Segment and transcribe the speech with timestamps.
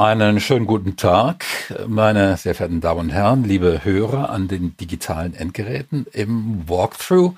[0.00, 1.44] Einen schönen guten Tag,
[1.86, 7.34] meine sehr verehrten Damen und Herren, liebe Hörer an den digitalen Endgeräten im Walkthrough.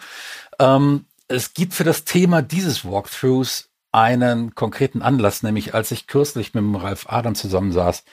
[0.61, 6.55] Ähm, es gibt für das Thema dieses Walkthroughs einen konkreten Anlass, nämlich als ich kürzlich
[6.55, 8.05] mit dem Ralf Adam zusammensaß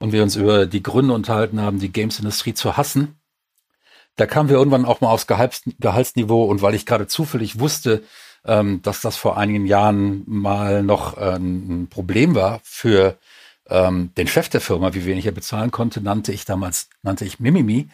[0.00, 3.20] und wir uns über die Gründe unterhalten haben, die Games-Industrie zu hassen.
[4.16, 8.02] Da kamen wir irgendwann auch mal aufs Gehalts Gehaltsniveau und weil ich gerade zufällig wusste,
[8.44, 13.16] ähm, dass das vor einigen Jahren mal noch äh, ein Problem war für
[13.72, 17.40] ähm, den Chef der Firma, wie wenig er bezahlen konnte, nannte ich damals, nannte ich
[17.40, 17.88] Mimimi.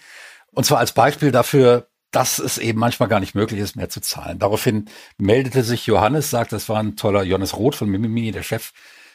[0.53, 4.01] Und zwar als Beispiel dafür, dass es eben manchmal gar nicht möglich ist, mehr zu
[4.01, 4.39] zahlen.
[4.39, 4.87] Daraufhin
[5.19, 8.73] meldete sich Johannes, sagt, das war ein toller Johannes Roth von Mimimi, der Chef,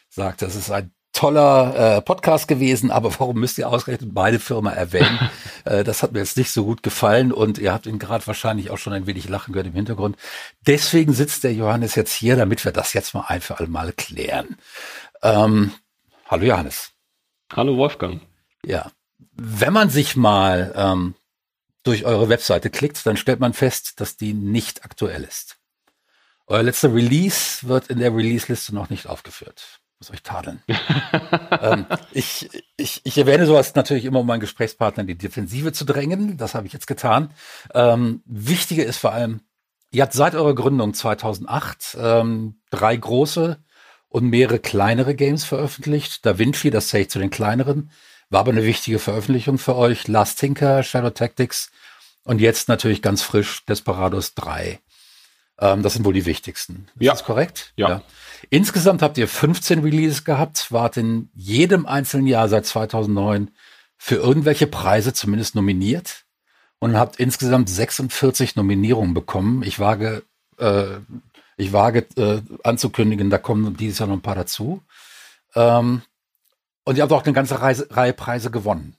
[0.09, 4.71] sagt, das ist ein toller äh, Podcast gewesen, aber warum müsst ihr ausgerechnet beide Firma
[4.71, 5.19] erwähnen?
[5.65, 8.71] äh, das hat mir jetzt nicht so gut gefallen und ihr habt ihn gerade wahrscheinlich
[8.71, 10.17] auch schon ein wenig lachen gehört im Hintergrund.
[10.65, 13.93] Deswegen sitzt der Johannes jetzt hier, damit wir das jetzt mal ein für alle Mal
[13.93, 14.57] klären.
[15.21, 15.71] Ähm,
[16.33, 16.91] Hallo Johannes.
[17.55, 18.19] Hallo Wolfgang.
[18.65, 18.91] Ja,
[19.33, 21.13] wenn man sich mal ähm,
[21.83, 25.57] durch eure Webseite klickt, dann stellt man fest, dass die nicht aktuell ist.
[26.47, 29.79] Euer letzter Release wird in der Release-Liste noch nicht aufgeführt.
[29.99, 30.63] Muss euch tadeln.
[31.61, 35.85] ähm, ich, ich, ich erwähne sowas natürlich immer, um meinen Gesprächspartner in die Defensive zu
[35.85, 36.35] drängen.
[36.37, 37.31] Das habe ich jetzt getan.
[37.75, 39.41] Ähm, wichtiger ist vor allem,
[39.91, 43.63] ihr habt seit eurer Gründung 2008 ähm, drei große
[44.13, 46.23] und mehrere kleinere Games veröffentlicht.
[46.23, 47.89] Da Vinci, das zähle ich zu den kleineren,
[48.29, 50.07] war aber eine wichtige Veröffentlichung für euch.
[50.07, 51.71] Last Tinker, Shadow Tactics
[52.23, 54.79] und jetzt natürlich ganz frisch Desperados 3.
[55.59, 56.85] Ähm, das sind wohl die wichtigsten.
[56.93, 57.11] Ist ja.
[57.11, 57.73] das korrekt?
[57.75, 57.89] Ja.
[57.89, 58.01] ja.
[58.51, 63.49] Insgesamt habt ihr 15 Releases gehabt, wart in jedem einzelnen Jahr seit 2009
[63.97, 66.25] für irgendwelche Preise zumindest nominiert
[66.77, 69.63] und habt insgesamt 46 Nominierungen bekommen.
[69.63, 70.21] Ich wage
[70.59, 70.85] äh,
[71.57, 74.81] ich wage äh, anzukündigen, da kommen dieses Jahr noch ein paar dazu.
[75.55, 76.01] Ähm,
[76.85, 78.97] und ihr habt auch eine ganze Reise, Reihe Preise gewonnen.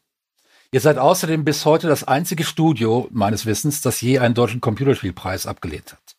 [0.70, 5.46] Ihr seid außerdem bis heute das einzige Studio meines Wissens, das je einen deutschen Computerspielpreis
[5.46, 6.16] abgelehnt hat.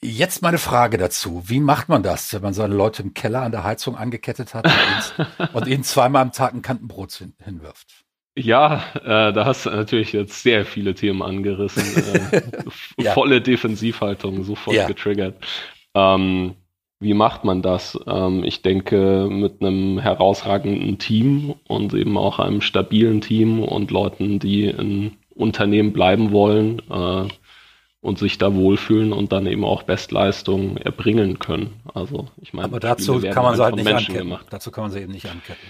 [0.00, 1.42] Jetzt meine Frage dazu.
[1.46, 4.70] Wie macht man das, wenn man seine Leute im Keller an der Heizung angekettet hat
[5.54, 8.03] und ihnen zweimal am Tag ein Kantenbrot hinwirft?
[8.36, 11.84] Ja, äh, da hast du natürlich jetzt sehr viele Themen angerissen.
[12.96, 13.12] Äh, ja.
[13.12, 14.86] Volle Defensivhaltung, sofort ja.
[14.86, 15.36] getriggert.
[15.94, 16.54] Ähm,
[17.00, 17.98] wie macht man das?
[18.06, 24.38] Ähm, ich denke, mit einem herausragenden Team und eben auch einem stabilen Team und Leuten,
[24.38, 27.28] die in Unternehmen bleiben wollen äh,
[28.00, 31.80] und sich da wohlfühlen und dann eben auch Bestleistungen erbringen können.
[31.92, 34.14] Also ich meine, aber dazu kann man sie halt nicht anketten.
[34.14, 34.46] Gemacht.
[34.50, 35.68] Dazu kann man sie eben nicht anketten.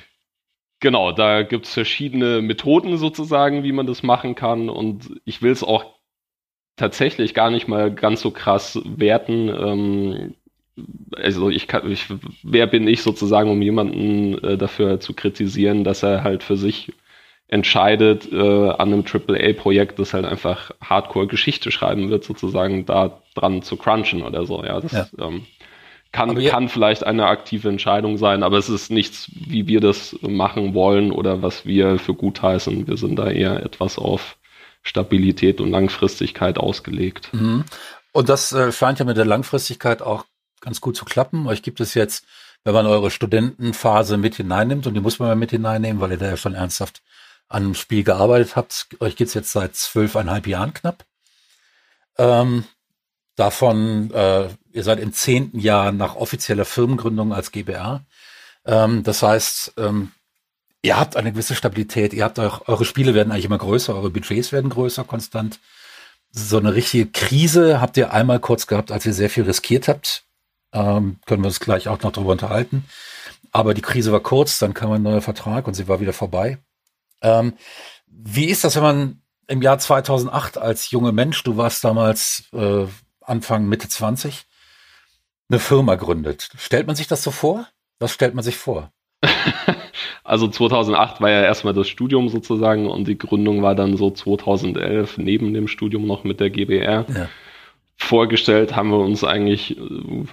[0.81, 4.69] Genau, da gibt es verschiedene Methoden sozusagen, wie man das machen kann.
[4.69, 5.95] Und ich will es auch
[6.77, 9.49] tatsächlich gar nicht mal ganz so krass werten.
[9.49, 10.35] Ähm,
[11.17, 12.07] also ich kann, ich,
[12.43, 16.93] wer bin ich sozusagen, um jemanden äh, dafür zu kritisieren, dass er halt für sich
[17.47, 23.77] entscheidet, äh, an einem AAA-Projekt, das halt einfach Hardcore-Geschichte schreiben wird, sozusagen da dran zu
[23.77, 24.65] crunchen oder so.
[24.65, 25.07] Ja, das ja.
[25.19, 25.47] Ähm,
[26.15, 30.73] kann, kann vielleicht eine aktive Entscheidung sein, aber es ist nichts, wie wir das machen
[30.73, 32.87] wollen oder was wir für gut heißen.
[32.87, 34.37] Wir sind da eher etwas auf
[34.83, 37.31] Stabilität und Langfristigkeit ausgelegt.
[37.33, 37.65] Mhm.
[38.13, 40.25] Und das äh, scheint ja mit der Langfristigkeit auch
[40.61, 41.49] ganz gut zu klappen.
[41.49, 42.25] Euch gibt es jetzt,
[42.63, 46.19] wenn man eure Studentenphase mit hineinnimmt, und die muss man mal mit hineinnehmen, weil ihr
[46.19, 47.03] da ja schon ernsthaft
[47.49, 48.87] an einem Spiel gearbeitet habt.
[49.01, 51.05] Euch gibt es jetzt seit zwölfeinhalb Jahren knapp.
[52.19, 52.65] Ähm,
[53.37, 58.05] Davon, äh, ihr seid im zehnten Jahr nach offizieller Firmengründung als GBR.
[58.67, 60.11] Ähm, das heißt, ähm,
[60.83, 64.11] ihr habt eine gewisse Stabilität, ihr habt auch, eure Spiele werden eigentlich immer größer, eure
[64.11, 65.61] Budgets werden größer, konstant.
[66.33, 70.25] So eine richtige Krise habt ihr einmal kurz gehabt, als ihr sehr viel riskiert habt.
[70.73, 72.85] Ähm, können wir uns gleich auch noch darüber unterhalten.
[73.53, 76.59] Aber die Krise war kurz, dann kam ein neuer Vertrag und sie war wieder vorbei.
[77.23, 77.53] Ähm,
[78.09, 82.87] wie ist das, wenn man im Jahr 2008 als junger Mensch, du warst damals äh,
[83.21, 84.47] Anfang, Mitte 20
[85.51, 86.51] eine Firma gründet.
[86.59, 87.67] Stellt man sich das so vor?
[87.99, 88.93] Was stellt man sich vor?
[90.25, 95.19] Also 2008 war ja erstmal das Studium sozusagen und die Gründung war dann so 2011
[95.19, 97.05] neben dem Studium noch mit der GBR.
[97.15, 97.29] Ja.
[97.97, 99.77] Vorgestellt haben wir uns eigentlich,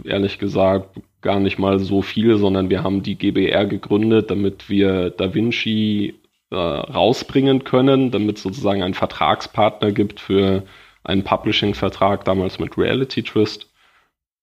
[0.06, 5.10] ehrlich gesagt, gar nicht mal so viel, sondern wir haben die GBR gegründet, damit wir
[5.10, 6.16] Da Vinci
[6.50, 10.64] äh, rausbringen können, damit es sozusagen einen Vertragspartner gibt für
[11.04, 13.71] einen Publishing-Vertrag damals mit Reality Twist.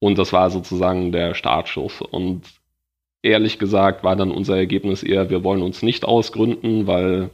[0.01, 2.01] Und das war sozusagen der Startschuss.
[2.03, 2.43] Und
[3.23, 7.31] ehrlich gesagt war dann unser Ergebnis eher, wir wollen uns nicht ausgründen, weil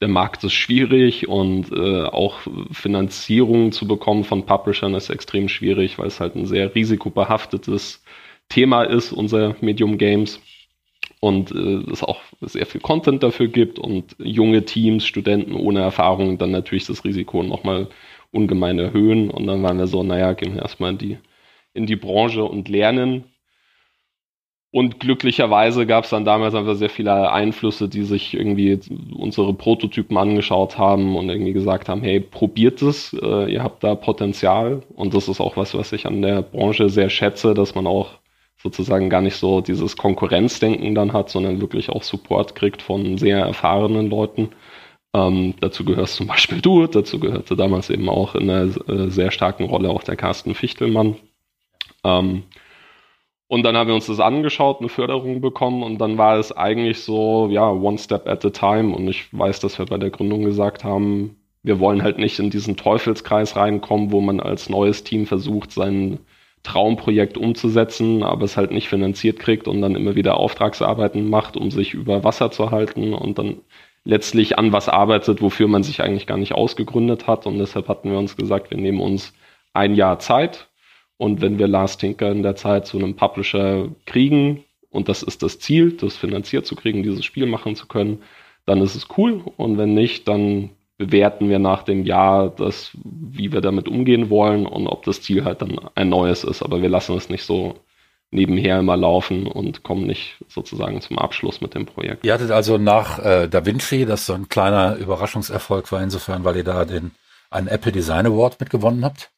[0.00, 2.40] der Markt ist schwierig und äh, auch
[2.72, 8.02] Finanzierung zu bekommen von Publishern ist extrem schwierig, weil es halt ein sehr risikobehaftetes
[8.48, 10.40] Thema ist, unser Medium Games.
[11.20, 16.38] und äh, es auch sehr viel Content dafür gibt und junge Teams, Studenten ohne Erfahrung
[16.38, 17.88] dann natürlich das Risiko nochmal
[18.32, 19.30] ungemein erhöhen.
[19.30, 21.18] Und dann waren wir so, naja, gehen wir erstmal in die,
[21.74, 23.24] in die Branche und lernen.
[24.74, 28.80] Und glücklicherweise gab es dann damals einfach sehr viele Einflüsse, die sich irgendwie
[29.14, 33.94] unsere Prototypen angeschaut haben und irgendwie gesagt haben, hey, probiert es, äh, ihr habt da
[33.94, 34.82] Potenzial.
[34.94, 38.22] Und das ist auch was, was ich an der Branche sehr schätze, dass man auch
[38.62, 43.40] sozusagen gar nicht so dieses Konkurrenzdenken dann hat, sondern wirklich auch Support kriegt von sehr
[43.40, 44.50] erfahrenen Leuten.
[45.14, 49.30] Ähm, dazu gehörst zum Beispiel du, dazu gehörte damals eben auch in einer äh, sehr
[49.30, 51.16] starken Rolle auch der Carsten Fichtelmann.
[52.04, 52.44] Ähm,
[53.52, 57.00] und dann haben wir uns das angeschaut, eine Förderung bekommen und dann war es eigentlich
[57.00, 58.96] so, ja, one step at a time.
[58.96, 62.48] Und ich weiß, dass wir bei der Gründung gesagt haben, wir wollen halt nicht in
[62.48, 66.20] diesen Teufelskreis reinkommen, wo man als neues Team versucht, seinen
[66.62, 71.70] Traumprojekt umzusetzen, aber es halt nicht finanziert kriegt und dann immer wieder Auftragsarbeiten macht, um
[71.70, 73.60] sich über Wasser zu halten und dann
[74.04, 77.46] letztlich an was arbeitet, wofür man sich eigentlich gar nicht ausgegründet hat.
[77.46, 79.34] Und deshalb hatten wir uns gesagt, wir nehmen uns
[79.74, 80.71] ein Jahr Zeit
[81.16, 85.42] und wenn wir Last Tinker in der Zeit zu einem Publisher kriegen, und das ist
[85.42, 88.22] das Ziel, das finanziert zu kriegen, dieses Spiel machen zu können,
[88.66, 89.42] dann ist es cool.
[89.56, 94.66] Und wenn nicht, dann bewerten wir nach dem Jahr, das, wie wir damit umgehen wollen
[94.66, 96.62] und ob das Ziel halt dann ein neues ist.
[96.62, 97.76] Aber wir lassen es nicht so
[98.30, 102.24] nebenher immer laufen und kommen nicht sozusagen zum Abschluss mit dem Projekt.
[102.24, 106.56] Ihr hattet also nach äh, Da Vinci, das so ein kleiner Überraschungserfolg war insofern, weil
[106.56, 107.12] ihr da den
[107.50, 109.30] einen Apple Design Award mitgewonnen habt.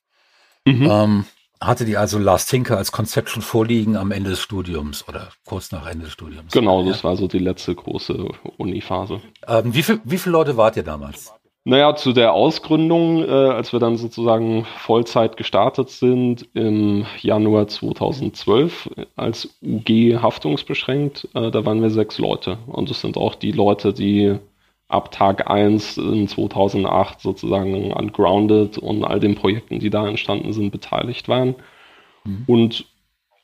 [0.65, 0.88] Mhm.
[0.91, 1.25] Ähm,
[1.61, 5.73] hatte die also Last Tinker als Konzept schon vorliegen am Ende des Studiums oder kurz
[5.73, 6.53] nach Ende des Studiums?
[6.53, 8.29] Genau, das war so die letzte große
[8.59, 9.21] Uni-Phase.
[9.47, 11.33] Ähm, wie, viel, wie viele Leute wart ihr damals?
[11.67, 18.91] Naja, zu der Ausgründung, äh, als wir dann sozusagen Vollzeit gestartet sind, im Januar 2012
[19.17, 22.59] als UG haftungsbeschränkt, äh, da waren wir sechs Leute.
[22.67, 24.39] Und das sind auch die Leute, die
[24.89, 30.53] ab Tag 1 in 2008 sozusagen an Grounded und all den Projekten, die da entstanden
[30.53, 31.55] sind, beteiligt waren.
[32.25, 32.45] Mhm.
[32.47, 32.87] Und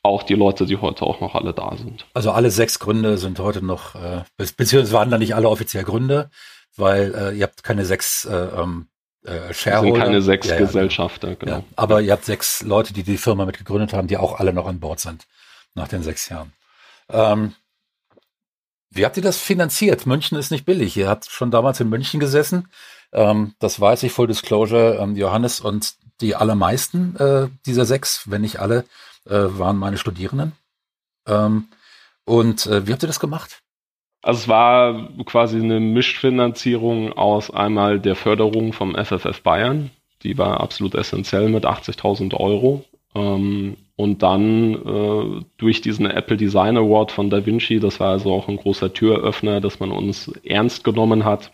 [0.02, 2.06] auch die Leute, die heute auch noch alle da sind.
[2.14, 6.30] Also alle sechs Gründe sind heute noch, äh, beziehungsweise waren da nicht alle offiziell Gründe
[6.76, 8.88] weil äh, ihr habt keine sechs äh, ähm,
[9.24, 9.92] äh, Shareholder.
[9.92, 11.52] sind keine sechs ja, Gesellschafter, genau.
[11.58, 14.66] Ja, aber ihr habt sechs Leute, die die Firma mitgegründet haben, die auch alle noch
[14.66, 15.26] an Bord sind
[15.74, 16.52] nach den sechs Jahren.
[17.08, 17.54] Ähm,
[18.90, 20.06] wie habt ihr das finanziert?
[20.06, 20.96] München ist nicht billig.
[20.96, 22.68] Ihr habt schon damals in München gesessen.
[23.12, 24.98] Ähm, das weiß ich, Full Disclosure.
[25.00, 28.84] Ähm, Johannes und die allermeisten äh, dieser sechs, wenn nicht alle,
[29.26, 30.52] äh, waren meine Studierenden.
[31.26, 31.68] Ähm,
[32.24, 33.62] und äh, wie habt ihr das gemacht?
[34.22, 39.90] Also es war quasi eine Mischfinanzierung aus einmal der Förderung vom FFF Bayern,
[40.22, 42.84] die war absolut essentiell mit 80.000 Euro.
[43.20, 48.32] Ähm, und dann äh, durch diesen Apple Design Award von Da Vinci, das war also
[48.32, 51.52] auch ein großer Türöffner, dass man uns ernst genommen hat,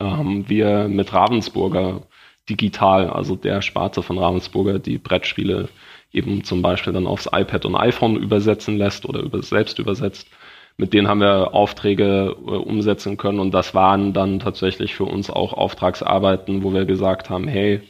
[0.00, 2.02] haben wir mit Ravensburger
[2.48, 5.68] digital, also der Sparte von Ravensburger, die Brettspiele
[6.12, 10.28] eben zum Beispiel dann aufs iPad und iPhone übersetzen lässt oder über, selbst übersetzt,
[10.76, 13.38] mit denen haben wir Aufträge äh, umsetzen können.
[13.38, 17.82] Und das waren dann tatsächlich für uns auch Auftragsarbeiten, wo wir gesagt haben, hey,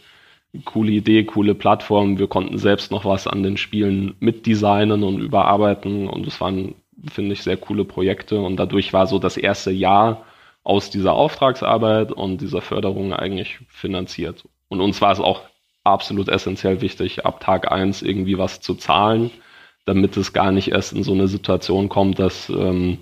[0.64, 6.08] coole Idee, coole Plattform, wir konnten selbst noch was an den Spielen mitdesignen und überarbeiten.
[6.08, 6.74] Und es waren,
[7.10, 8.40] finde ich, sehr coole Projekte.
[8.40, 10.24] Und dadurch war so das erste Jahr
[10.62, 14.44] aus dieser Auftragsarbeit und dieser Förderung eigentlich finanziert.
[14.68, 15.42] Und uns war es auch
[15.84, 19.30] absolut essentiell wichtig, ab Tag eins irgendwie was zu zahlen
[19.90, 22.98] damit es gar nicht erst in so eine Situation kommt, dass ähm,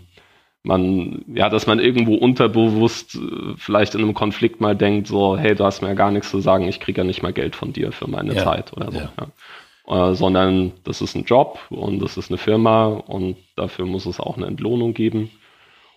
[0.62, 5.54] man, ja, dass man irgendwo unterbewusst äh, vielleicht in einem Konflikt mal denkt, so, hey,
[5.54, 7.72] du hast mir ja gar nichts zu sagen, ich kriege ja nicht mal Geld von
[7.72, 8.44] dir für meine ja.
[8.44, 8.98] Zeit oder so.
[8.98, 9.12] Ja.
[9.18, 10.10] Ja.
[10.10, 14.20] Äh, sondern das ist ein Job und das ist eine Firma und dafür muss es
[14.20, 15.30] auch eine Entlohnung geben.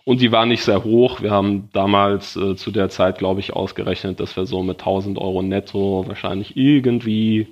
[0.04, 1.20] Und die war nicht sehr hoch.
[1.20, 5.18] Wir haben damals äh, zu der Zeit, glaube ich, ausgerechnet, dass wir so mit 1000
[5.18, 7.46] Euro netto wahrscheinlich irgendwie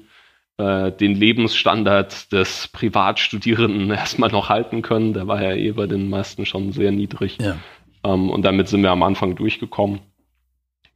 [0.60, 5.14] äh, den Lebensstandard des Privatstudierenden erstmal noch halten können.
[5.14, 7.38] Der war ja eh bei den meisten schon sehr niedrig.
[7.40, 7.56] Ja.
[8.04, 10.00] Ähm, und damit sind wir am Anfang durchgekommen.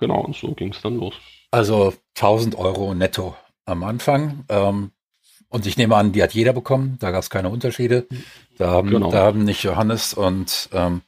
[0.01, 1.15] Genau, und so ging es dann los.
[1.51, 4.45] Also 1000 Euro netto am Anfang.
[4.49, 4.91] Ähm,
[5.49, 6.97] und ich nehme an, die hat jeder bekommen.
[7.01, 8.07] Da gab es keine Unterschiede.
[8.59, 9.11] Da haben, genau.
[9.11, 11.03] da haben nicht Johannes und ähm,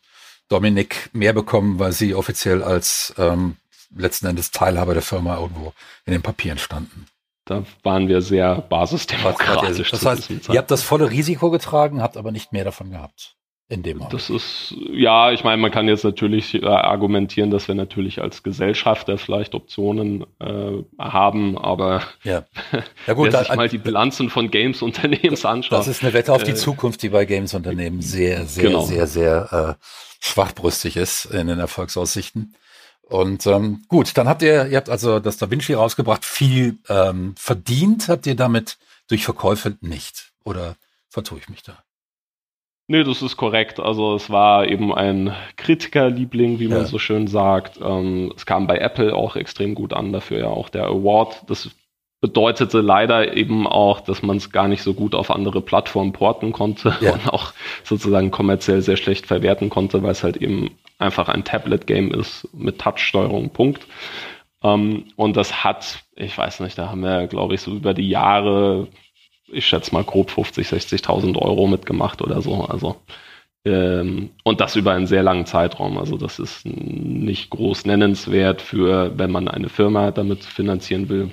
[0.48, 3.56] Dominik mehr bekommen, weil sie offiziell als ähm,
[3.94, 5.72] letzten Endes Teilhaber der Firma irgendwo
[6.04, 7.06] in den Papieren standen.
[7.46, 9.92] Da waren wir sehr basisdemokratisch.
[9.92, 13.36] Das heißt, ihr habt das volle Risiko getragen, habt aber nicht mehr davon gehabt.
[13.68, 14.14] in dem Moment.
[14.14, 18.42] Das ist, ja, ich meine, man kann jetzt natürlich äh, argumentieren, dass wir natürlich als
[18.42, 22.44] Gesellschafter vielleicht Optionen äh, haben, aber ja.
[23.06, 25.78] Ja, gut, wer sich da, mal die Bilanzen von Games-Unternehmens anschaut.
[25.78, 28.82] Das ist eine Wette auf die äh, Zukunft, die bei Games-Unternehmen sehr, sehr, genau.
[28.82, 29.84] sehr, sehr, sehr äh,
[30.20, 32.54] schwachbrüstig ist in den Erfolgsaussichten.
[33.08, 37.34] Und ähm, gut, dann habt ihr, ihr habt also das Da Vinci rausgebracht, viel ähm,
[37.38, 40.32] verdient habt ihr damit durch Verkäufe nicht.
[40.44, 40.76] Oder
[41.08, 41.78] vertue ich mich da?
[42.88, 43.80] Nee, das ist korrekt.
[43.80, 46.84] Also es war eben ein Kritikerliebling, wie man ja.
[46.84, 47.80] so schön sagt.
[47.80, 51.42] Ähm, es kam bei Apple auch extrem gut an, dafür ja auch der Award.
[51.48, 51.70] Das
[52.20, 56.52] bedeutete leider eben auch, dass man es gar nicht so gut auf andere Plattformen porten
[56.52, 57.12] konnte ja.
[57.14, 57.52] und auch
[57.84, 62.80] sozusagen kommerziell sehr schlecht verwerten konnte, weil es halt eben einfach ein Tablet-Game ist mit
[62.80, 63.86] Touch-Steuerung, Punkt.
[64.62, 68.08] Ähm, und das hat, ich weiß nicht, da haben wir, glaube ich, so über die
[68.08, 68.88] Jahre
[69.48, 72.64] ich schätze mal grob 50, 60.000 Euro mitgemacht oder so.
[72.64, 72.96] Also
[73.64, 75.98] ähm, und das über einen sehr langen Zeitraum.
[75.98, 81.30] Also das ist nicht groß nennenswert für, wenn man eine Firma damit finanzieren will.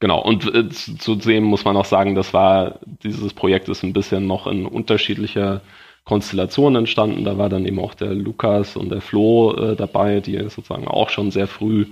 [0.00, 0.20] Genau.
[0.22, 4.26] Und äh, zu sehen muss man auch sagen, das war dieses Projekt ist ein bisschen
[4.26, 5.60] noch in unterschiedlicher
[6.08, 7.24] Konstellation entstanden.
[7.24, 11.10] Da war dann eben auch der Lukas und der Flo äh, dabei, die sozusagen auch
[11.10, 11.84] schon sehr früh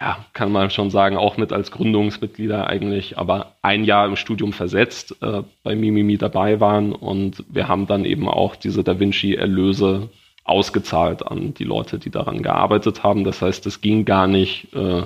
[0.00, 4.54] ja, kann man schon sagen, auch mit als Gründungsmitglieder eigentlich, aber ein Jahr im Studium
[4.54, 10.08] versetzt äh, bei Mimimi dabei waren und wir haben dann eben auch diese Da Vinci-Erlöse
[10.44, 13.24] ausgezahlt an die Leute, die daran gearbeitet haben.
[13.24, 15.02] Das heißt, es ging gar nicht äh,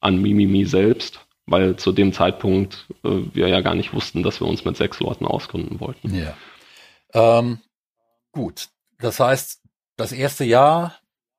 [0.00, 4.46] an Mimimi selbst, weil zu dem Zeitpunkt äh, wir ja gar nicht wussten, dass wir
[4.46, 6.14] uns mit sechs Leuten ausgründen wollten.
[6.14, 6.34] Ja.
[7.14, 7.58] Ähm,
[8.36, 9.60] gut, das heißt,
[9.96, 10.94] das erste Jahr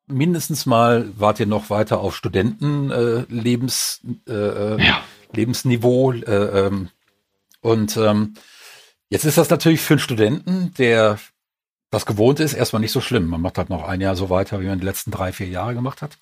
[0.07, 5.01] mindestens mal wart ihr noch weiter auf Studentenlebens äh, äh, ja.
[5.33, 6.13] Lebensniveau.
[6.13, 6.89] Äh, ähm,
[7.61, 8.33] und ähm,
[9.09, 11.19] jetzt ist das natürlich für einen Studenten, der
[11.91, 13.27] das gewohnt ist, erstmal nicht so schlimm.
[13.27, 15.73] Man macht halt noch ein Jahr so weiter, wie man die letzten drei, vier Jahre
[15.73, 16.17] gemacht hat.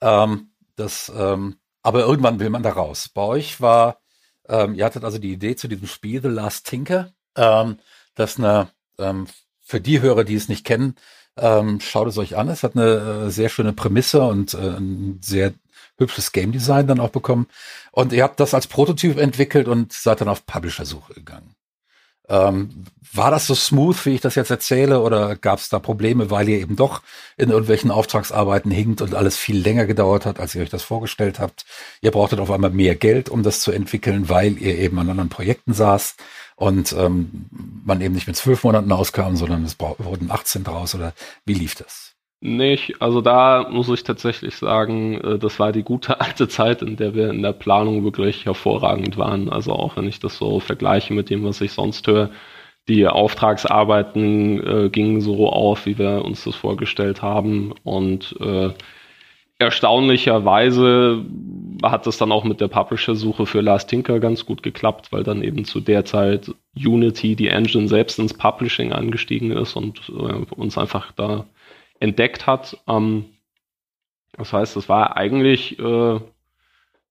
[0.00, 3.08] Ähm, das, ähm, aber irgendwann will man da raus.
[3.08, 4.00] Bei euch war,
[4.48, 7.78] ähm, ihr hattet also die Idee zu diesem Spiel The Last Tinker, ähm,
[8.14, 9.26] das eine, ähm,
[9.70, 10.96] für die Hörer, die es nicht kennen,
[11.36, 12.48] ähm, schaut es euch an.
[12.48, 15.54] Es hat eine äh, sehr schöne Prämisse und äh, ein sehr
[15.96, 17.46] hübsches Game Design dann auch bekommen.
[17.92, 21.54] Und ihr habt das als Prototyp entwickelt und seid dann auf Publisher-Suche gegangen.
[22.28, 26.30] Ähm, war das so smooth, wie ich das jetzt erzähle, oder gab es da Probleme,
[26.30, 27.02] weil ihr eben doch
[27.36, 31.40] in irgendwelchen Auftragsarbeiten hinkt und alles viel länger gedauert hat, als ihr euch das vorgestellt
[31.40, 31.64] habt?
[32.00, 35.28] Ihr brauchtet auf einmal mehr Geld, um das zu entwickeln, weil ihr eben an anderen
[35.28, 36.16] Projekten saß
[36.60, 37.46] und ähm,
[37.86, 41.14] man eben nicht mit zwölf Monaten auskam, sondern es wurden 18 draus oder
[41.46, 42.14] wie lief das?
[42.42, 46.96] Nicht, also da muss ich tatsächlich sagen, äh, das war die gute alte Zeit, in
[46.96, 49.48] der wir in der Planung wirklich hervorragend waren.
[49.48, 52.30] Also auch wenn ich das so vergleiche mit dem, was ich sonst höre,
[52.88, 58.70] die Auftragsarbeiten äh, gingen so auf, wie wir uns das vorgestellt haben und äh,
[59.58, 61.24] erstaunlicherweise
[61.82, 65.42] hat es dann auch mit der Publisher-Suche für Last Tinker ganz gut geklappt, weil dann
[65.42, 70.76] eben zu der Zeit Unity, die Engine selbst ins Publishing angestiegen ist und äh, uns
[70.76, 71.46] einfach da
[71.98, 72.76] entdeckt hat.
[72.86, 73.26] Ähm,
[74.32, 76.20] das heißt, es war eigentlich äh,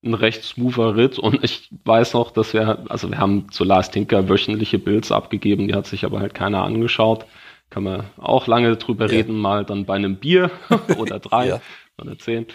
[0.03, 3.93] ein recht smoother Ritt und ich weiß noch, dass wir, also wir haben zu Last
[3.93, 7.25] Tinker wöchentliche Builds abgegeben, die hat sich aber halt keiner angeschaut.
[7.69, 9.11] Kann man auch lange drüber ja.
[9.11, 10.49] reden, mal dann bei einem Bier
[10.97, 11.47] oder drei.
[11.47, 11.61] ja
[11.99, 12.45] oder zehn.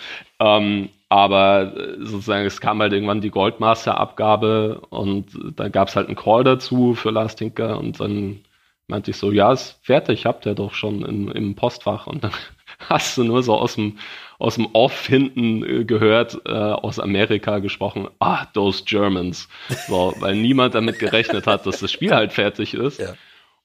[0.40, 6.08] Ähm, aber äh, sozusagen, es kam halt irgendwann die Goldmaster-Abgabe und da gab es halt
[6.08, 8.40] einen Call dazu für Lars Tinker und dann
[8.88, 12.32] meinte ich so, ja, ist fertig, habt ihr doch schon im, im Postfach und dann
[12.88, 13.98] hast du nur so aus dem,
[14.40, 19.48] aus dem Off hinten äh, gehört, äh, aus Amerika gesprochen, ah, those Germans.
[19.86, 22.98] So, weil niemand damit gerechnet hat, dass das Spiel halt fertig ist.
[22.98, 23.14] Ja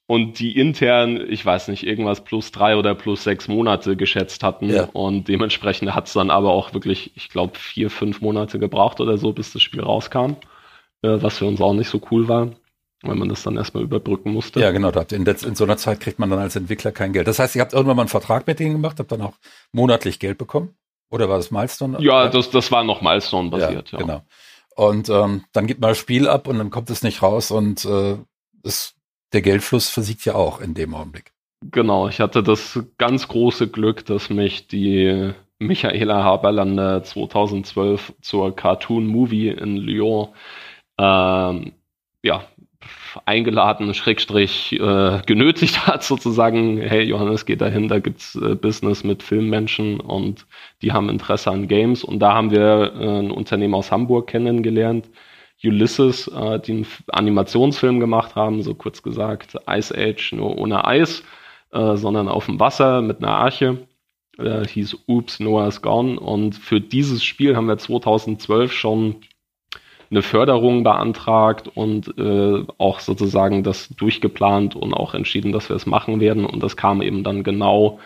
[0.09, 4.71] und die intern, ich weiß nicht, irgendwas plus drei oder plus sechs Monate geschätzt hatten.
[4.71, 4.85] Ja.
[4.91, 9.19] Und dementsprechend hat es dann aber auch wirklich, ich glaube, vier, fünf Monate gebraucht oder
[9.19, 10.31] so, bis das Spiel rauskam.
[11.03, 12.49] Äh, was für uns auch nicht so cool war,
[13.03, 14.59] weil man das dann erstmal überbrücken musste.
[14.59, 14.89] Ja, genau.
[15.11, 17.27] In, der, in so einer Zeit kriegt man dann als Entwickler kein Geld.
[17.27, 19.35] Das heißt, ihr habt irgendwann mal einen Vertrag mit denen gemacht, habt dann auch
[19.73, 20.73] monatlich Geld bekommen?
[21.11, 22.01] Oder war das Milestone?
[22.01, 24.03] Ja, das, das war noch Milestone-basiert, ja, ja.
[24.03, 24.21] Genau.
[24.75, 27.85] Und ähm, dann gibt man das Spiel ab und dann kommt es nicht raus und
[27.85, 28.17] äh,
[28.63, 28.95] es
[29.33, 31.31] der Geldfluss versiegt ja auch in dem Augenblick.
[31.71, 39.05] Genau, ich hatte das ganz große Glück, dass mich die Michaela Haberlander 2012 zur Cartoon
[39.05, 40.29] Movie in Lyon
[40.97, 41.73] ähm,
[42.23, 42.45] ja,
[43.25, 49.23] eingeladen, Schrägstrich äh, genötigt hat, sozusagen, hey Johannes, geh dahin, da gibt's äh, Business mit
[49.23, 50.45] Filmmenschen und
[50.81, 52.03] die haben Interesse an Games.
[52.03, 55.09] Und da haben wir äh, ein Unternehmen aus Hamburg kennengelernt,
[55.63, 61.23] Ulysses, äh, einen Animationsfilm gemacht haben, so kurz gesagt, Ice Age, nur ohne Eis.
[61.71, 63.87] äh, sondern auf dem Wasser mit einer Arche.
[64.37, 66.19] Äh, hieß Oops, Noah's Gone.
[66.19, 69.17] Und für dieses Spiel haben wir 2012 schon
[70.11, 75.85] eine Förderung beantragt und äh, auch sozusagen das durchgeplant und auch entschieden, dass wir es
[75.85, 76.45] machen werden.
[76.45, 77.99] Und das kam eben dann genau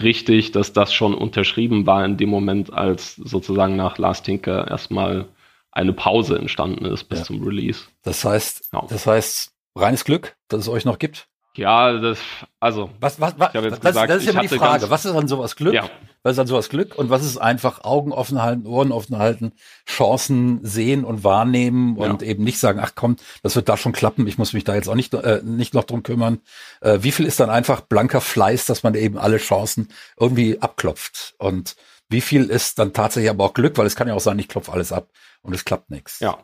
[0.00, 5.26] richtig, dass das schon unterschrieben war in dem Moment, als sozusagen nach Last Tinker erstmal
[5.72, 7.24] eine Pause entstanden ist bis ja.
[7.26, 7.84] zum Release.
[8.02, 8.84] Das heißt, ja.
[8.88, 11.28] das heißt, reines Glück, dass es euch noch gibt?
[11.56, 12.18] Ja, das,
[12.60, 12.90] also.
[13.00, 14.88] Was, was, was, das, gesagt, das ist ja immer die Frage.
[14.88, 15.74] Was ist an sowas Glück?
[15.74, 15.90] Ja.
[16.22, 16.96] Was ist an sowas Glück?
[16.96, 19.52] Und was ist einfach Augen offen halten, Ohren offen halten,
[19.86, 22.28] Chancen sehen und wahrnehmen und ja.
[22.28, 24.88] eben nicht sagen, ach komm, das wird da schon klappen, ich muss mich da jetzt
[24.88, 26.40] auch nicht, äh, nicht noch drum kümmern.
[26.82, 31.34] Äh, wie viel ist dann einfach blanker Fleiß, dass man eben alle Chancen irgendwie abklopft?
[31.38, 31.74] Und
[32.10, 34.48] wie viel ist dann tatsächlich aber auch Glück, weil es kann ja auch sein, ich
[34.48, 35.08] klopfe alles ab
[35.42, 36.20] und es klappt nichts.
[36.20, 36.38] Ja.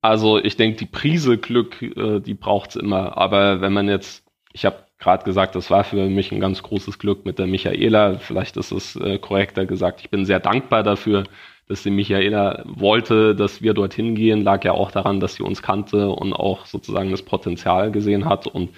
[0.00, 3.18] Also ich denke, die Prise Glück, äh, die braucht's immer.
[3.18, 6.98] Aber wenn man jetzt ich habe gerade gesagt, das war für mich ein ganz großes
[6.98, 8.16] Glück mit der Michaela.
[8.16, 10.00] Vielleicht ist es äh, korrekter gesagt.
[10.00, 11.24] Ich bin sehr dankbar dafür,
[11.68, 14.40] dass die Michaela wollte, dass wir dorthin gehen.
[14.40, 18.46] Lag ja auch daran, dass sie uns kannte und auch sozusagen das Potenzial gesehen hat.
[18.46, 18.70] Und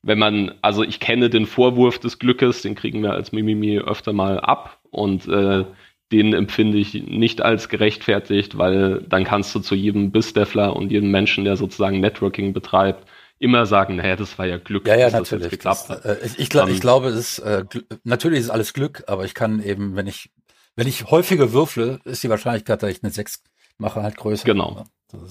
[0.00, 4.14] wenn man, also ich kenne den Vorwurf des Glückes, den kriegen wir als Mimimi öfter
[4.14, 5.64] mal ab und äh,
[6.12, 11.10] den empfinde ich nicht als gerechtfertigt, weil dann kannst du zu jedem Bissdeffler und jedem
[11.10, 13.06] Menschen, der sozusagen Networking betreibt,
[13.38, 15.44] immer sagen, naja, das war ja Glück, ja, ja, dass natürlich.
[15.44, 16.04] das geklappt hat.
[16.04, 17.64] Das, äh, ich, ich, glaub, ich glaube, es ist, äh,
[18.04, 20.30] natürlich ist alles Glück, aber ich kann eben, wenn ich,
[20.76, 23.42] wenn ich häufiger würfle, ist die Wahrscheinlichkeit, dass ich eine 6
[23.78, 24.44] mache, halt größer.
[24.44, 24.84] Genau.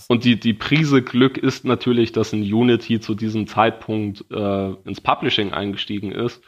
[0.08, 5.02] Und die, die Prise Glück ist natürlich, dass ein Unity zu diesem Zeitpunkt äh, ins
[5.02, 6.42] Publishing eingestiegen ist.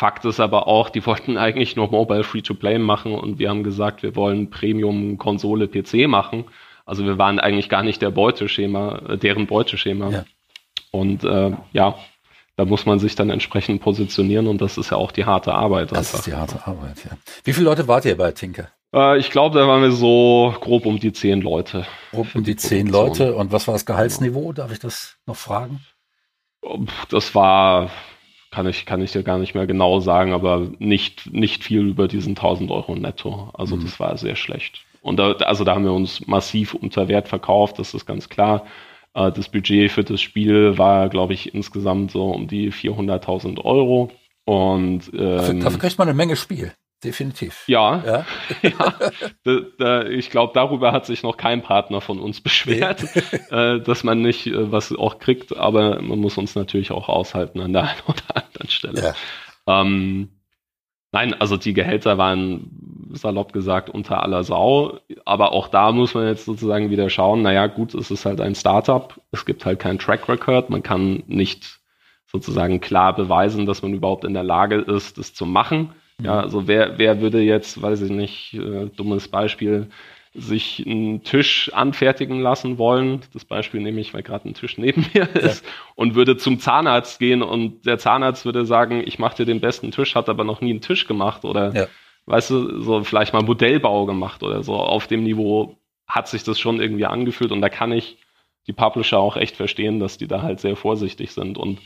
[0.00, 4.02] Fakt ist aber auch, die wollten eigentlich nur Mobile Free-to-Play machen und wir haben gesagt,
[4.02, 6.46] wir wollen Premium-Konsole PC machen.
[6.86, 10.08] Also wir waren eigentlich gar nicht der Beuteschema, äh, deren Beuteschema.
[10.08, 10.24] Ja.
[10.90, 11.96] Und äh, ja,
[12.56, 15.92] da muss man sich dann entsprechend positionieren und das ist ja auch die harte Arbeit.
[15.92, 16.20] Das einfach.
[16.20, 17.10] ist die harte Arbeit, ja.
[17.44, 18.68] Wie viele Leute wart ihr bei Tinker?
[18.94, 21.84] Äh, ich glaube, da waren wir so grob um die zehn Leute.
[22.12, 23.34] Grob um die, die zehn Leute.
[23.34, 24.54] Und was war das Gehaltsniveau?
[24.54, 25.84] Darf ich das noch fragen?
[27.10, 27.90] Das war,
[28.50, 32.08] kann ich, kann ich dir gar nicht mehr genau sagen, aber nicht, nicht viel über
[32.08, 33.50] diesen 1000 Euro netto.
[33.54, 33.84] Also mhm.
[33.84, 34.84] das war sehr schlecht.
[35.02, 38.66] Und da, also da haben wir uns massiv unter Wert verkauft, das ist ganz klar.
[39.14, 44.10] Äh, das Budget für das Spiel war, glaube ich, insgesamt so um die 400.000 Euro.
[44.44, 46.72] Und ähm, dafür, dafür kriegt man eine Menge Spiel.
[47.02, 47.64] Definitiv.
[47.66, 48.26] Ja, ja.
[48.62, 48.94] ja
[49.44, 53.04] da, da, ich glaube, darüber hat sich noch kein Partner von uns beschwert,
[53.50, 57.60] äh, dass man nicht äh, was auch kriegt, aber man muss uns natürlich auch aushalten
[57.60, 59.14] an der einen oder anderen Stelle.
[59.66, 59.80] Ja.
[59.80, 60.30] Ähm,
[61.12, 65.00] Nein, also die Gehälter waren salopp gesagt unter aller Sau.
[65.24, 68.54] Aber auch da muss man jetzt sozusagen wieder schauen, naja, gut, es ist halt ein
[68.54, 69.20] Startup.
[69.32, 70.70] Es gibt halt keinen Track Record.
[70.70, 71.80] Man kann nicht
[72.26, 75.94] sozusagen klar beweisen, dass man überhaupt in der Lage ist, das zu machen.
[76.22, 79.88] Ja, also wer, wer würde jetzt, weiß ich nicht, äh, dummes Beispiel,
[80.32, 85.04] sich einen Tisch anfertigen lassen wollen, das Beispiel nehme ich, weil gerade ein Tisch neben
[85.14, 85.70] mir ist, ja.
[85.96, 89.90] und würde zum Zahnarzt gehen und der Zahnarzt würde sagen, ich mache dir den besten
[89.90, 91.86] Tisch, hat aber noch nie einen Tisch gemacht oder ja.
[92.26, 94.74] weißt du, so vielleicht mal Modellbau gemacht oder so.
[94.74, 98.18] Auf dem Niveau hat sich das schon irgendwie angefühlt und da kann ich
[98.68, 101.80] die Publisher auch echt verstehen, dass die da halt sehr vorsichtig sind und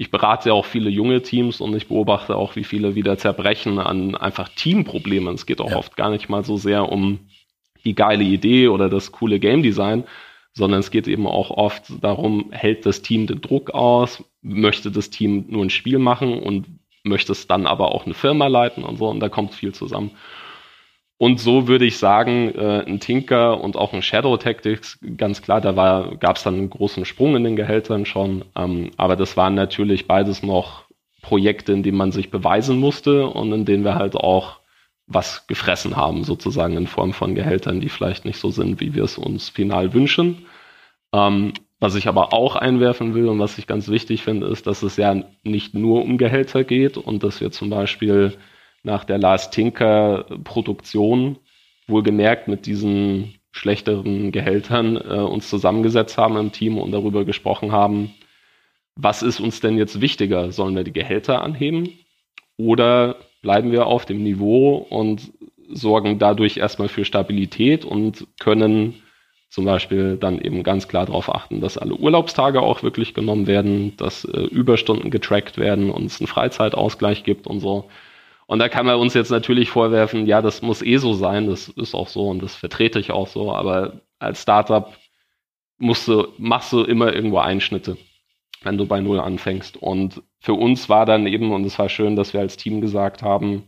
[0.00, 3.78] ich berate ja auch viele junge Teams und ich beobachte auch, wie viele wieder zerbrechen
[3.78, 5.34] an einfach Teamproblemen.
[5.34, 5.76] Es geht auch ja.
[5.76, 7.18] oft gar nicht mal so sehr um
[7.84, 10.04] die geile Idee oder das coole Game Design,
[10.54, 15.10] sondern es geht eben auch oft darum, hält das Team den Druck aus, möchte das
[15.10, 16.64] Team nur ein Spiel machen und
[17.04, 20.12] möchte es dann aber auch eine Firma leiten und so, und da kommt viel zusammen.
[21.22, 25.60] Und so würde ich sagen, äh, ein Tinker und auch ein Shadow Tactics, ganz klar,
[25.60, 29.54] da gab es dann einen großen Sprung in den Gehältern schon, ähm, aber das waren
[29.54, 30.84] natürlich beides noch
[31.20, 34.60] Projekte, in denen man sich beweisen musste und in denen wir halt auch
[35.06, 39.04] was gefressen haben, sozusagen in Form von Gehältern, die vielleicht nicht so sind, wie wir
[39.04, 40.46] es uns final wünschen.
[41.12, 44.82] Ähm, was ich aber auch einwerfen will und was ich ganz wichtig finde, ist, dass
[44.82, 48.38] es ja nicht nur um Gehälter geht und dass wir zum Beispiel
[48.82, 51.38] nach der Lars Tinker Produktion
[51.86, 58.14] wohlgemerkt mit diesen schlechteren Gehältern äh, uns zusammengesetzt haben im Team und darüber gesprochen haben,
[58.96, 60.52] was ist uns denn jetzt wichtiger?
[60.52, 61.90] Sollen wir die Gehälter anheben
[62.56, 65.32] oder bleiben wir auf dem Niveau und
[65.68, 69.02] sorgen dadurch erstmal für Stabilität und können
[69.48, 73.96] zum Beispiel dann eben ganz klar darauf achten, dass alle Urlaubstage auch wirklich genommen werden,
[73.96, 77.88] dass äh, Überstunden getrackt werden und es einen Freizeitausgleich gibt und so.
[78.50, 81.68] Und da kann man uns jetzt natürlich vorwerfen, ja, das muss eh so sein, das
[81.68, 84.92] ist auch so und das vertrete ich auch so, aber als Startup
[85.78, 87.96] musst du, machst du immer irgendwo Einschnitte.
[88.62, 89.76] wenn du bei Null anfängst.
[89.76, 93.22] Und für uns war dann eben, und es war schön, dass wir als Team gesagt
[93.22, 93.64] haben,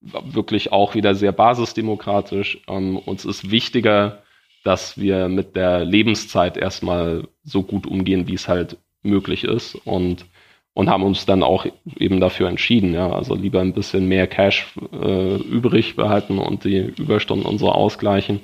[0.00, 2.62] wirklich auch wieder sehr basisdemokratisch.
[2.68, 4.22] Ähm, uns ist wichtiger,
[4.64, 9.74] dass wir mit der Lebenszeit erstmal so gut umgehen, wie es halt möglich ist.
[9.74, 10.26] Und
[10.74, 14.74] und haben uns dann auch eben dafür entschieden, ja, also lieber ein bisschen mehr Cash
[14.92, 18.40] äh, übrig behalten und die Überstunden und so ausgleichen.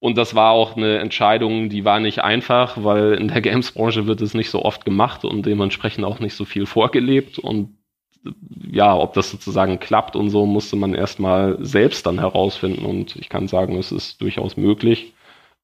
[0.00, 4.20] Und das war auch eine Entscheidung, die war nicht einfach, weil in der Games-Branche wird
[4.22, 7.38] es nicht so oft gemacht und dementsprechend auch nicht so viel vorgelebt.
[7.38, 7.76] Und
[8.70, 12.84] ja, ob das sozusagen klappt und so, musste man erstmal selbst dann herausfinden.
[12.84, 15.12] Und ich kann sagen, es ist durchaus möglich.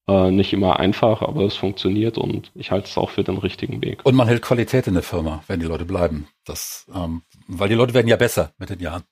[0.08, 3.82] Äh, nicht immer einfach, aber es funktioniert und ich halte es auch für den richtigen
[3.82, 4.04] Weg.
[4.04, 6.28] Und man hält Qualität in der Firma, wenn die Leute bleiben.
[6.44, 9.02] Das, ähm, weil die Leute werden ja besser mit den Jahren.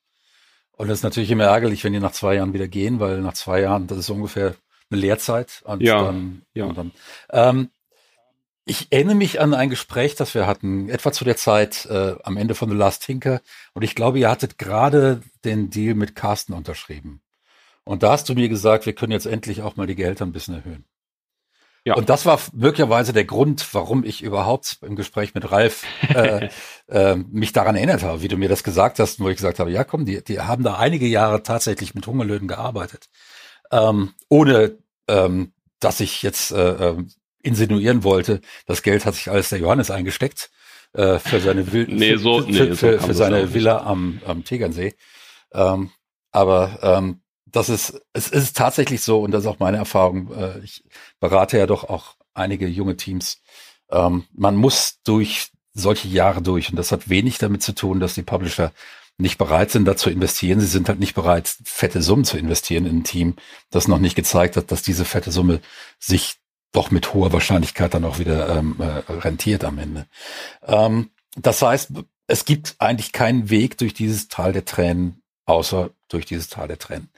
[0.77, 3.35] Und das ist natürlich immer ärgerlich, wenn die nach zwei Jahren wieder gehen, weil nach
[3.35, 4.55] zwei Jahren, das ist ungefähr
[4.91, 5.63] eine Lehrzeit.
[5.65, 6.67] Und ja, dann, ja.
[6.67, 6.93] Und dann,
[7.33, 7.71] ähm,
[8.65, 12.37] ich erinnere mich an ein Gespräch, das wir hatten, etwa zu der Zeit äh, am
[12.37, 13.41] Ende von The Last Tinker.
[13.73, 17.21] Und ich glaube, ihr hattet gerade den Deal mit Carsten unterschrieben.
[17.85, 20.33] Und da hast du mir gesagt, wir können jetzt endlich auch mal die Gehälter ein
[20.33, 20.85] bisschen erhöhen.
[21.87, 21.97] Ja.
[21.97, 26.49] Und das war möglicherweise der Grund, warum ich überhaupt im Gespräch mit Ralf äh,
[26.89, 29.71] äh, mich daran erinnert habe, wie du mir das gesagt hast, wo ich gesagt habe,
[29.71, 33.11] ja komm, die, die haben da einige Jahre tatsächlich mit Hungerlöhnen gearbeitet.
[33.71, 37.11] Ähm, ohne ähm, dass ich jetzt äh, ähm,
[37.43, 40.51] insinuieren wollte, das Geld hat sich alles der Johannes eingesteckt
[40.95, 44.45] äh, für seine, Vil nee, so, für, nee, für, so für seine Villa am, am
[44.45, 44.95] Tegernsee.
[45.53, 45.91] Ähm,
[46.33, 47.21] aber ähm,
[47.55, 50.33] das ist, es ist tatsächlich so, und das ist auch meine Erfahrung.
[50.35, 50.85] Äh, ich
[51.21, 53.41] berate ja doch auch einige junge Teams.
[53.91, 56.71] Ähm, man muss durch solche Jahre durch.
[56.71, 58.73] Und das hat wenig damit zu tun, dass die Publisher
[59.19, 60.59] nicht bereit sind, da zu investieren.
[60.59, 63.37] Sie sind halt nicht bereit, fette Summen zu investieren in ein Team,
[63.71, 65.61] das noch nicht gezeigt hat, dass diese fette Summe
[66.01, 66.37] sich
[66.73, 70.07] doch mit hoher Wahrscheinlichkeit dann auch wieder ähm, äh, rentiert am Ende.
[70.67, 71.93] Ähm, das heißt,
[72.27, 76.79] es gibt eigentlich keinen Weg durch dieses Tal der Tränen, außer durch dieses Tal der
[76.79, 77.11] Tränen.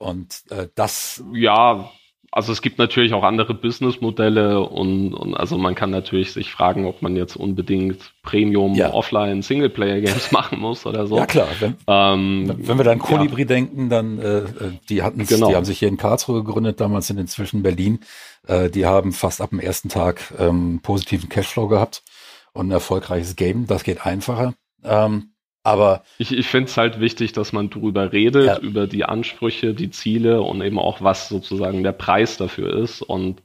[0.00, 1.22] Und äh, das.
[1.34, 1.90] Ja,
[2.32, 6.86] also es gibt natürlich auch andere Businessmodelle und, und also man kann natürlich sich fragen,
[6.86, 8.94] ob man jetzt unbedingt Premium ja.
[8.94, 11.16] Offline Singleplayer Games machen muss oder so.
[11.16, 11.48] Ja klar.
[11.58, 13.48] Wenn, ähm, wenn wir dann Kolibri ja.
[13.48, 14.44] denken, dann äh, äh
[14.88, 15.48] die hatten, genau.
[15.48, 17.98] die haben sich hier in Karlsruhe gegründet, damals sind inzwischen Berlin.
[18.46, 22.04] Äh, die haben fast ab dem ersten Tag ähm, positiven Cashflow gehabt
[22.52, 23.66] und ein erfolgreiches Game.
[23.66, 24.54] Das geht einfacher.
[24.84, 28.58] Ähm, aber ich, ich finde es halt wichtig, dass man drüber redet, ja.
[28.58, 33.02] über die Ansprüche, die Ziele und eben auch, was sozusagen der Preis dafür ist.
[33.02, 33.42] Und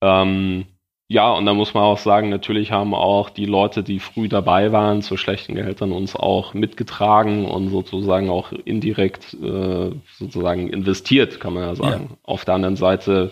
[0.00, 0.66] ähm,
[1.08, 4.72] ja, und da muss man auch sagen, natürlich haben auch die Leute, die früh dabei
[4.72, 11.54] waren, zu schlechten Gehältern uns auch mitgetragen und sozusagen auch indirekt äh, sozusagen investiert, kann
[11.54, 12.08] man ja sagen.
[12.10, 12.16] Ja.
[12.24, 13.30] Auf der anderen Seite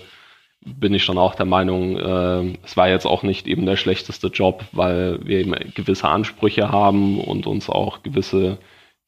[0.65, 4.29] bin ich schon auch der Meinung, äh, es war jetzt auch nicht eben der schlechteste
[4.29, 8.59] Job, weil wir eben gewisse Ansprüche haben und uns auch gewisse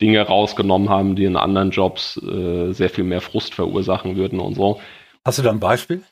[0.00, 4.54] Dinge rausgenommen haben, die in anderen Jobs äh, sehr viel mehr Frust verursachen würden und
[4.54, 4.80] so.
[5.24, 6.02] Hast du da ein Beispiel?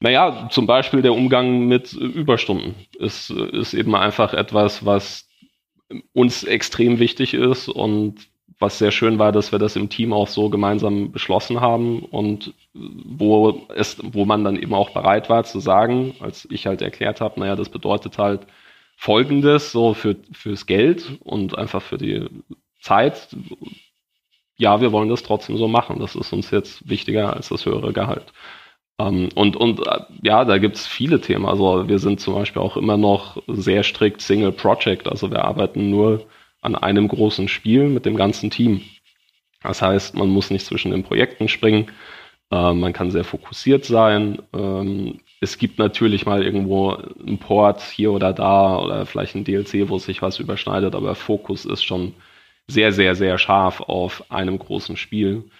[0.00, 5.28] Naja, zum Beispiel der Umgang mit Überstunden ist, ist eben einfach etwas, was
[6.12, 8.29] uns extrem wichtig ist und
[8.60, 12.54] was sehr schön war, dass wir das im Team auch so gemeinsam beschlossen haben und
[12.74, 17.22] wo es, wo man dann eben auch bereit war zu sagen, als ich halt erklärt
[17.22, 18.42] habe, naja, das bedeutet halt
[18.96, 22.26] Folgendes, so für, fürs Geld und einfach für die
[22.80, 23.34] Zeit.
[24.58, 25.98] Ja, wir wollen das trotzdem so machen.
[25.98, 28.26] Das ist uns jetzt wichtiger als das höhere Gehalt.
[28.98, 29.80] Ähm, und, und
[30.22, 31.46] ja, da gibt's viele Themen.
[31.46, 35.08] Also wir sind zum Beispiel auch immer noch sehr strikt Single Project.
[35.08, 36.26] Also wir arbeiten nur
[36.60, 38.82] an einem großen Spiel mit dem ganzen Team.
[39.62, 41.90] Das heißt, man muss nicht zwischen den Projekten springen,
[42.50, 44.42] äh, man kann sehr fokussiert sein.
[44.52, 49.88] Ähm, es gibt natürlich mal irgendwo einen Port hier oder da oder vielleicht ein DLC,
[49.88, 52.14] wo sich was überschneidet, aber Fokus ist schon
[52.68, 55.50] sehr, sehr, sehr scharf auf einem großen Spiel.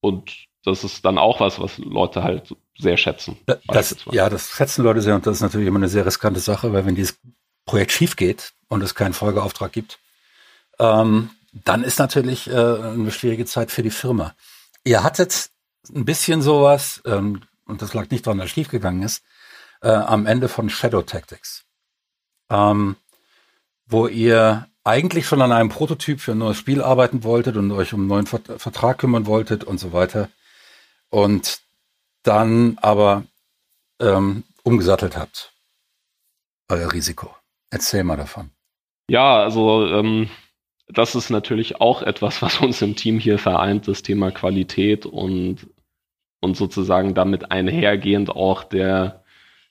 [0.00, 0.32] Und
[0.64, 3.36] das ist dann auch was, was Leute halt sehr schätzen.
[3.66, 6.72] Das, ja, das schätzen Leute sehr und das ist natürlich immer eine sehr riskante Sache,
[6.72, 7.20] weil wenn dieses
[7.66, 9.98] Projekt schief geht und es keinen Folgeauftrag gibt,
[10.78, 14.34] ähm, dann ist natürlich äh, eine schwierige Zeit für die Firma.
[14.84, 15.50] Ihr hattet
[15.94, 19.22] ein bisschen sowas, ähm, und das lag nicht daran, dass es schiefgegangen ist,
[19.82, 21.64] äh, am Ende von Shadow Tactics,
[22.50, 22.96] ähm,
[23.86, 27.94] wo ihr eigentlich schon an einem Prototyp für ein neues Spiel arbeiten wolltet und euch
[27.94, 30.28] um einen neuen Vertrag kümmern wolltet und so weiter.
[31.08, 31.60] Und
[32.22, 33.24] dann aber
[34.00, 35.52] ähm, umgesattelt habt.
[36.68, 37.34] Euer Risiko.
[37.70, 38.50] Erzähl mal davon.
[39.08, 40.28] Ja, also ähm,
[40.94, 45.66] das ist natürlich auch etwas, was uns im Team hier vereint, das Thema Qualität und,
[46.40, 49.24] und sozusagen damit einhergehend auch der,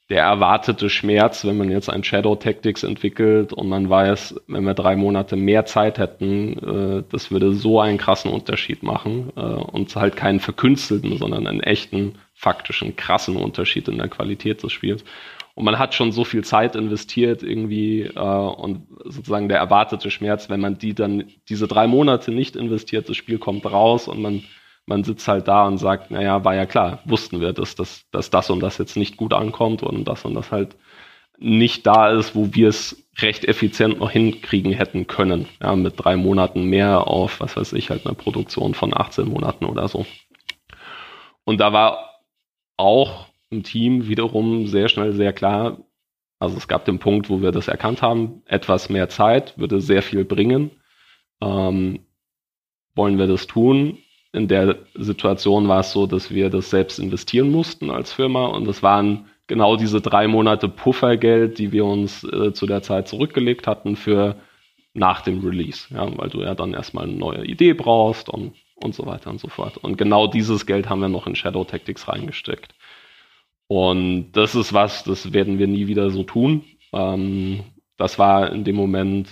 [0.09, 4.73] der erwartete Schmerz, wenn man jetzt ein Shadow Tactics entwickelt und man weiß, wenn wir
[4.73, 9.95] drei Monate mehr Zeit hätten, äh, das würde so einen krassen Unterschied machen äh, und
[9.95, 15.03] halt keinen verkünstelten, sondern einen echten, faktischen, krassen Unterschied in der Qualität des Spiels.
[15.55, 20.49] Und man hat schon so viel Zeit investiert irgendwie äh, und sozusagen der erwartete Schmerz,
[20.49, 24.43] wenn man die dann diese drei Monate nicht investiert, das Spiel kommt raus und man
[24.85, 28.29] man sitzt halt da und sagt, naja, war ja klar, wussten wir, dass, dass, dass
[28.29, 30.75] das und das jetzt nicht gut ankommt und das und das halt
[31.37, 35.47] nicht da ist, wo wir es recht effizient noch hinkriegen hätten können.
[35.61, 39.65] Ja, mit drei Monaten mehr auf, was weiß ich, halt eine Produktion von 18 Monaten
[39.65, 40.05] oder so.
[41.43, 42.21] Und da war
[42.77, 45.79] auch im Team wiederum sehr schnell sehr klar,
[46.39, 50.01] also es gab den Punkt, wo wir das erkannt haben, etwas mehr Zeit würde sehr
[50.01, 50.71] viel bringen.
[51.41, 52.05] Ähm,
[52.95, 53.97] wollen wir das tun?
[54.33, 58.65] in der Situation war es so, dass wir das selbst investieren mussten als Firma und
[58.65, 63.67] das waren genau diese drei Monate Puffergeld, die wir uns äh, zu der Zeit zurückgelegt
[63.67, 64.35] hatten für
[64.95, 68.95] nach dem Release, ja, weil du ja dann erstmal eine neue Idee brauchst und, und
[68.95, 69.77] so weiter und so fort.
[69.77, 72.73] Und genau dieses Geld haben wir noch in Shadow Tactics reingesteckt.
[73.67, 76.63] Und das ist was, das werden wir nie wieder so tun.
[76.91, 77.63] Ähm,
[77.97, 79.29] das war in dem Moment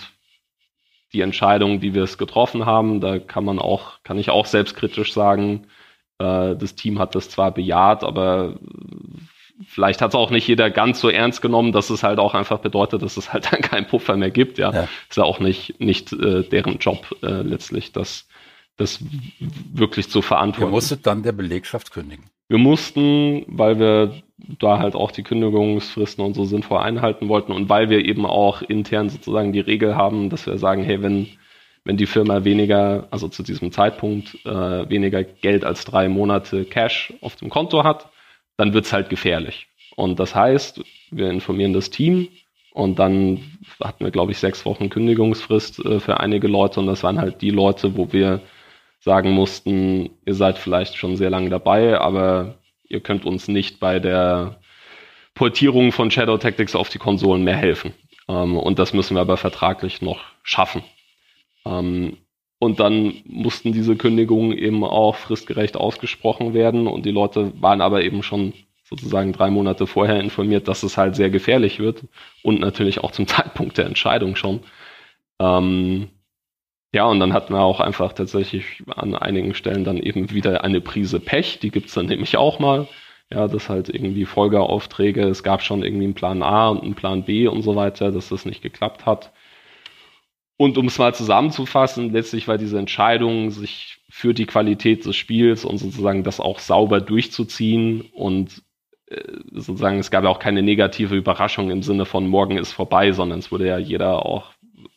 [1.13, 5.13] die Entscheidung, die wir es getroffen haben, da kann man auch, kann ich auch selbstkritisch
[5.13, 5.67] sagen,
[6.19, 8.55] äh, das Team hat das zwar bejaht, aber
[9.67, 12.59] vielleicht hat es auch nicht jeder ganz so ernst genommen, dass es halt auch einfach
[12.59, 14.57] bedeutet, dass es halt dann keinen Puffer mehr gibt.
[14.57, 14.87] Ja, ja.
[15.09, 18.27] ist ja auch nicht nicht äh, deren Job äh, letztlich, das
[18.77, 19.03] das
[19.39, 20.71] wirklich zu verantworten.
[20.71, 22.30] Ihr musstet dann der Belegschaft kündigen.
[22.51, 24.11] Wir mussten, weil wir
[24.59, 28.61] da halt auch die Kündigungsfristen und so sinnvoll einhalten wollten und weil wir eben auch
[28.61, 31.29] intern sozusagen die Regel haben, dass wir sagen, hey, wenn,
[31.85, 37.13] wenn die Firma weniger, also zu diesem Zeitpunkt äh, weniger Geld als drei Monate Cash
[37.21, 38.09] auf dem Konto hat,
[38.57, 39.67] dann wird's halt gefährlich.
[39.95, 42.27] Und das heißt, wir informieren das Team
[42.73, 43.39] und dann
[43.81, 47.41] hatten wir, glaube ich, sechs Wochen Kündigungsfrist äh, für einige Leute und das waren halt
[47.41, 48.41] die Leute, wo wir
[49.01, 52.55] sagen mussten, ihr seid vielleicht schon sehr lange dabei, aber
[52.87, 54.59] ihr könnt uns nicht bei der
[55.33, 57.93] Portierung von Shadow Tactics auf die Konsolen mehr helfen.
[58.27, 60.83] Ähm, und das müssen wir aber vertraglich noch schaffen.
[61.65, 62.17] Ähm,
[62.59, 68.03] und dann mussten diese Kündigungen eben auch fristgerecht ausgesprochen werden und die Leute waren aber
[68.03, 72.03] eben schon sozusagen drei Monate vorher informiert, dass es halt sehr gefährlich wird
[72.43, 74.59] und natürlich auch zum Zeitpunkt der Entscheidung schon.
[75.39, 76.09] Ähm,
[76.93, 80.81] ja, und dann hatten wir auch einfach tatsächlich an einigen Stellen dann eben wieder eine
[80.81, 82.87] Prise Pech, die gibt's dann nämlich auch mal.
[83.31, 87.23] Ja, das halt irgendwie Folgeaufträge, es gab schon irgendwie einen Plan A und einen Plan
[87.23, 89.31] B und so weiter, dass das nicht geklappt hat.
[90.57, 95.63] Und um es mal zusammenzufassen, letztlich war diese Entscheidung, sich für die Qualität des Spiels
[95.65, 98.61] und sozusagen das auch sauber durchzuziehen und
[99.07, 103.13] äh, sozusagen, es gab ja auch keine negative Überraschung im Sinne von morgen ist vorbei,
[103.13, 104.51] sondern es wurde ja jeder auch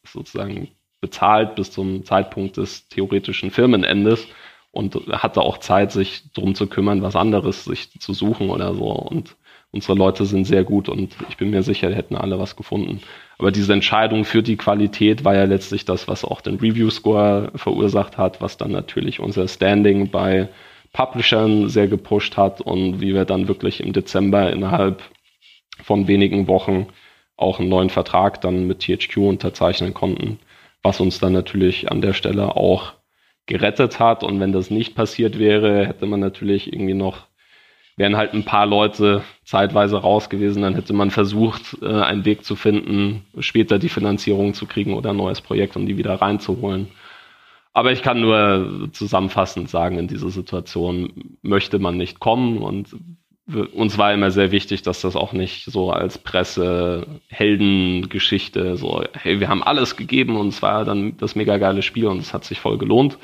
[0.05, 0.69] sozusagen
[1.05, 4.27] bezahlt bis zum Zeitpunkt des theoretischen Firmenendes
[4.73, 8.87] und hatte auch Zeit, sich drum zu kümmern, was anderes sich zu suchen oder so.
[8.87, 9.37] Und
[9.71, 13.03] unsere Leute sind sehr gut und ich bin mir sicher, hätten alle was gefunden.
[13.37, 17.53] Aber diese Entscheidung für die Qualität war ja letztlich das, was auch den Review Score
[17.55, 20.49] verursacht hat, was dann natürlich unser Standing bei
[20.95, 25.03] Publishern sehr gepusht hat und wie wir dann wirklich im Dezember innerhalb
[25.83, 26.87] von wenigen Wochen
[27.37, 30.39] auch einen neuen Vertrag dann mit THQ unterzeichnen konnten
[30.85, 32.93] was uns dann natürlich an der Stelle auch
[33.47, 34.23] gerettet hat.
[34.23, 37.27] Und wenn das nicht passiert wäre, hätte man natürlich irgendwie noch,
[37.97, 42.45] wären halt ein paar Leute zeitweise raus gewesen, dann hätte man versucht, äh, einen Weg
[42.45, 46.89] zu finden, später die Finanzierung zu kriegen oder ein neues Projekt, um die wieder reinzuholen.
[47.73, 52.95] Aber ich kann nur zusammenfassend sagen, in diese Situation möchte man nicht kommen und
[53.47, 59.39] uns war immer sehr wichtig, dass das auch nicht so als Presse Heldengeschichte so, hey,
[59.39, 62.45] wir haben alles gegeben und es war dann das mega geile Spiel und es hat
[62.45, 63.19] sich voll gelohnt,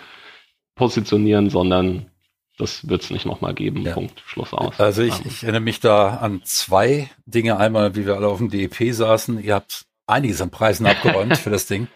[0.75, 2.11] positionieren, sondern
[2.59, 3.83] das wird es nicht nochmal geben.
[3.83, 3.95] Ja.
[3.95, 4.23] Punkt.
[4.27, 4.79] Schluss aus.
[4.79, 7.57] Also ich, ich erinnere mich da an zwei Dinge.
[7.57, 9.43] Einmal, wie wir alle auf dem DEP saßen.
[9.43, 11.89] Ihr habt einiges an Preisen abgeräumt für das Ding.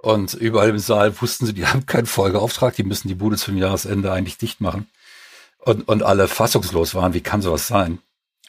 [0.00, 3.56] Und überall im Saal wussten sie, die haben keinen Folgeauftrag, die müssen die Bude zum
[3.56, 4.86] Jahresende eigentlich dicht machen
[5.58, 7.98] und, und alle fassungslos waren, wie kann sowas sein?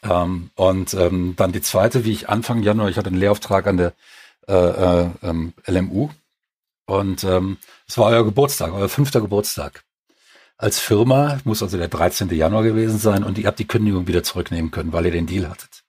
[0.03, 3.77] Ähm, und ähm, dann die zweite, wie ich Anfang Januar, ich hatte einen Lehrauftrag an
[3.77, 3.93] der
[4.47, 6.09] äh, äh, ähm, LMU
[6.85, 9.83] und ähm, es war euer Geburtstag, euer fünfter Geburtstag.
[10.57, 12.29] Als Firma muss also der 13.
[12.31, 15.49] Januar gewesen sein und ihr habt die Kündigung wieder zurücknehmen können, weil ihr den Deal
[15.49, 15.83] hattet.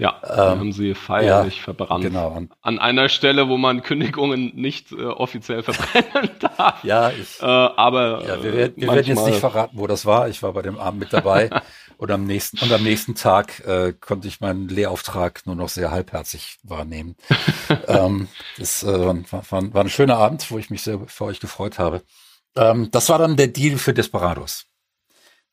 [0.00, 2.02] Ja, ähm, haben sie feierlich ja, verbrannt.
[2.02, 2.40] Genau.
[2.62, 6.82] An einer Stelle, wo man Kündigungen nicht äh, offiziell verbrennen darf.
[6.82, 7.38] Ja, ich.
[7.42, 10.30] Äh, aber ja, wir, werden, wir werden jetzt nicht verraten, wo das war.
[10.30, 11.50] Ich war bei dem Abend mit dabei.
[11.98, 15.90] und am nächsten und am nächsten Tag äh, konnte ich meinen Lehrauftrag nur noch sehr
[15.90, 17.14] halbherzig wahrnehmen.
[17.86, 21.40] ähm, das äh, war, war, war ein schöner Abend, wo ich mich sehr für euch
[21.40, 22.00] gefreut habe.
[22.56, 24.64] Ähm, das war dann der Deal für Desperados.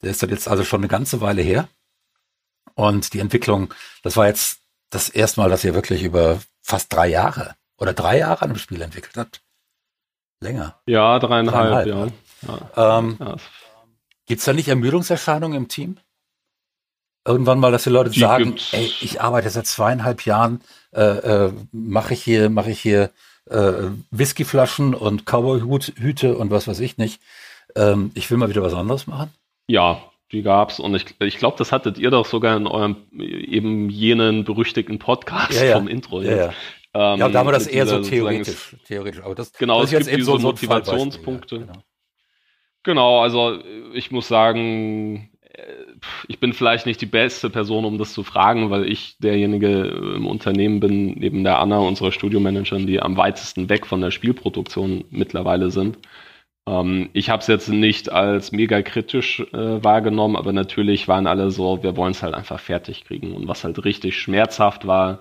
[0.02, 1.68] Der ist dann jetzt also schon eine ganze Weile her.
[2.78, 4.60] Und die Entwicklung, das war jetzt
[4.92, 8.60] das erste Mal, dass ihr wirklich über fast drei Jahre oder drei Jahre an einem
[8.60, 9.42] Spiel entwickelt habt.
[10.42, 10.80] Länger.
[10.86, 12.14] Ja, dreieinhalb, dreieinhalb
[12.46, 12.70] ja.
[12.76, 13.00] ja.
[13.00, 13.36] Ähm, ja.
[14.28, 15.98] Gibt es da nicht Ermüdungserscheinungen im Team?
[17.26, 18.74] Irgendwann mal, dass die Leute die sagen, gibt's.
[18.74, 20.62] ey, ich arbeite seit zweieinhalb Jahren,
[20.92, 23.10] äh, äh, mache ich hier, mache ich hier
[23.50, 27.22] äh, Whiskyflaschen und Cowboy-Hüte und was weiß ich nicht.
[27.76, 29.34] Ähm, ich will mal wieder was anderes machen.
[29.68, 30.00] Ja,
[30.32, 34.44] die gab's und ich, ich glaube, das hattet ihr doch sogar in eurem eben jenen
[34.44, 35.78] berüchtigten Podcast ja, ja.
[35.78, 36.22] vom Intro.
[36.22, 36.54] Ja, ja.
[36.94, 38.76] Ähm, ja, da wir das eher so theoretisch.
[38.86, 39.22] theoretisch.
[39.22, 41.60] Aber das, genau, das es gibt diese so Motivationspunkte.
[41.60, 41.84] Genau.
[42.84, 43.60] genau, also
[43.94, 45.62] ich muss sagen, äh,
[46.28, 49.84] ich bin vielleicht nicht die beste Person, um das zu fragen, weil ich derjenige
[50.16, 55.06] im Unternehmen bin, neben der Anna, unserer Studiomanagerin, die am weitesten weg von der Spielproduktion
[55.10, 56.00] mittlerweile sind.
[56.68, 61.50] Ähm, ich habe es jetzt nicht als mega kritisch äh, wahrgenommen, aber natürlich waren alle
[61.52, 63.34] so, wir wollen es halt einfach fertig kriegen.
[63.34, 65.20] Und was halt richtig schmerzhaft war,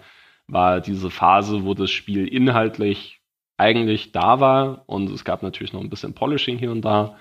[0.48, 3.20] war diese Phase, wo das Spiel inhaltlich
[3.58, 7.16] eigentlich da war und es gab natürlich noch ein bisschen Polishing hier und da.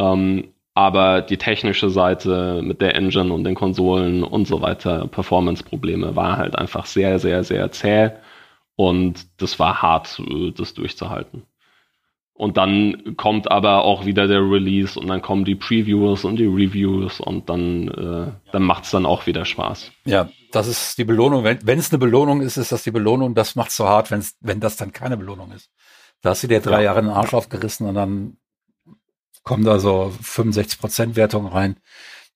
[0.00, 6.16] Ähm, aber die technische Seite mit der Engine und den Konsolen und so weiter, Performance-Probleme,
[6.16, 8.10] war halt einfach sehr, sehr, sehr zäh.
[8.76, 11.44] Und das war hart, äh, das durchzuhalten.
[12.36, 16.44] Und dann kommt aber auch wieder der Release und dann kommen die Previews und die
[16.44, 19.90] Reviews und dann, äh, dann macht es dann auch wieder Spaß.
[20.04, 21.44] Ja, das ist die Belohnung.
[21.44, 23.34] Wenn es eine Belohnung ist, ist das die Belohnung.
[23.34, 25.70] Das macht so hart, wenn's, wenn das dann keine Belohnung ist.
[26.20, 26.86] Da hast du dir drei ja.
[26.86, 28.36] Jahre den Arsch aufgerissen und dann
[29.42, 31.76] kommen da so 65 Prozent Wertung rein.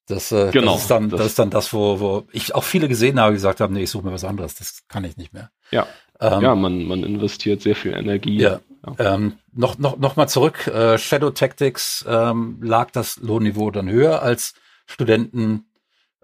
[0.07, 2.65] Das, äh, genau, das ist dann, das, das, ist dann das, wo, wo ich auch
[2.65, 5.33] viele gesehen habe, gesagt haben, nee, ich suche mir was anderes, das kann ich nicht
[5.33, 5.51] mehr.
[5.71, 5.87] Ja,
[6.21, 8.39] ähm, ja, man, man investiert sehr viel Energie.
[8.41, 8.61] Ja.
[8.87, 9.15] Ja.
[9.15, 14.23] Ähm, noch, noch, noch mal zurück, äh, Shadow Tactics ähm, lag das Lohnniveau dann höher
[14.23, 14.55] als
[14.87, 15.67] Studenten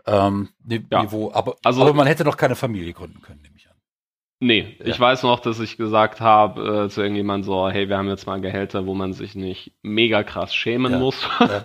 [0.06, 1.36] ähm, Niveau, ja.
[1.36, 3.76] aber, also, aber man hätte noch keine Familie gründen können, nehme ich an.
[4.38, 4.86] Nee, ja.
[4.86, 8.26] ich weiß noch, dass ich gesagt habe äh, zu irgendjemandem so, hey, wir haben jetzt
[8.26, 10.98] mal Gehälter, wo man sich nicht mega krass schämen ja.
[10.98, 11.28] muss.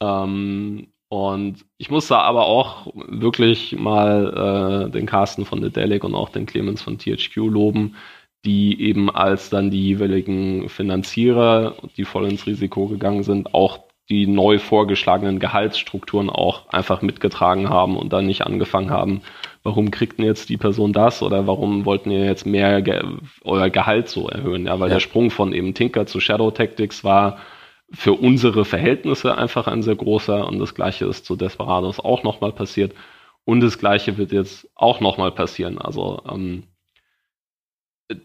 [0.00, 6.02] Ähm, und ich muss da aber auch wirklich mal äh, den Carsten von The Delic
[6.02, 7.96] und auch den Clemens von THQ loben,
[8.44, 14.26] die eben als dann die jeweiligen Finanzierer, die voll ins Risiko gegangen sind, auch die
[14.26, 19.22] neu vorgeschlagenen Gehaltsstrukturen auch einfach mitgetragen haben und dann nicht angefangen haben,
[19.62, 23.00] warum kriegt denn jetzt die Person das oder warum wollten ihr jetzt mehr Ge
[23.44, 24.66] euer Gehalt so erhöhen?
[24.66, 24.94] Ja, weil ja.
[24.94, 27.38] der Sprung von eben Tinker zu Shadow Tactics war
[27.92, 32.52] für unsere Verhältnisse einfach ein sehr großer und das gleiche ist zu Desperados auch nochmal
[32.52, 32.94] passiert
[33.44, 35.78] und das gleiche wird jetzt auch nochmal passieren.
[35.78, 36.64] Also ähm,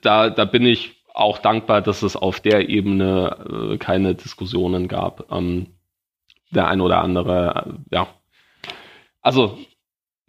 [0.01, 5.31] da, da bin ich auch dankbar, dass es auf der Ebene äh, keine Diskussionen gab.
[5.31, 5.67] Ähm,
[6.51, 8.07] der ein oder andere, äh, ja.
[9.21, 9.57] Also,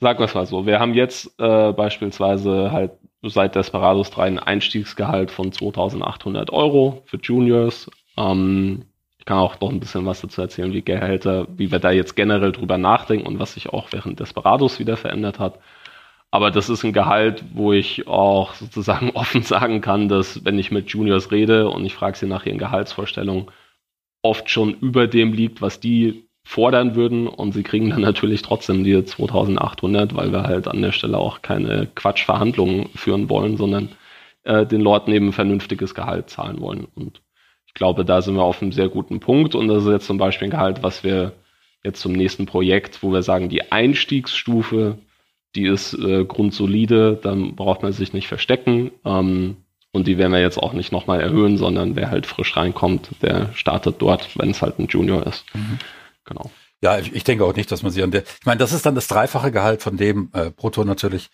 [0.01, 2.93] sagen wir es mal so, wir haben jetzt äh, beispielsweise halt
[3.23, 7.91] seit Desperados 3 ein Einstiegsgehalt von 2800 Euro für Juniors.
[8.17, 8.85] Ähm,
[9.29, 12.51] kann auch noch ein bisschen was dazu erzählen, wie Gehälter, wie wir da jetzt generell
[12.51, 15.59] drüber nachdenken und was sich auch während Desperados wieder verändert hat.
[16.31, 20.71] Aber das ist ein Gehalt, wo ich auch sozusagen offen sagen kann, dass wenn ich
[20.71, 23.47] mit Juniors rede und ich frage sie nach ihren Gehaltsvorstellungen,
[24.23, 28.83] oft schon über dem liegt, was die fordern würden und sie kriegen dann natürlich trotzdem
[28.83, 33.91] die 2800, weil wir halt an der Stelle auch keine Quatschverhandlungen führen wollen, sondern
[34.45, 36.87] äh, den Leuten eben vernünftiges Gehalt zahlen wollen.
[36.95, 37.21] Und
[37.67, 40.17] ich glaube, da sind wir auf einem sehr guten Punkt und das ist jetzt zum
[40.17, 41.33] Beispiel ein Gehalt, was wir
[41.85, 44.99] jetzt zum nächsten Projekt, wo wir sagen, die Einstiegsstufe,
[45.59, 48.93] die ist äh, grundsolide, dann braucht man sich nicht verstecken.
[49.05, 49.57] Ähm,
[49.91, 53.53] und die werden wir jetzt auch nicht nochmal erhöhen, sondern wer halt frisch reinkommt, der
[53.55, 55.45] startet dort, wenn es halt ein Junior ist.
[55.55, 55.79] Mhm.
[56.25, 56.51] Genau.
[56.81, 58.23] Ja, ich, ich, denke auch nicht, dass man sie an der.
[58.23, 61.29] Ich meine, das ist dann das dreifache Gehalt von dem äh, Proton natürlich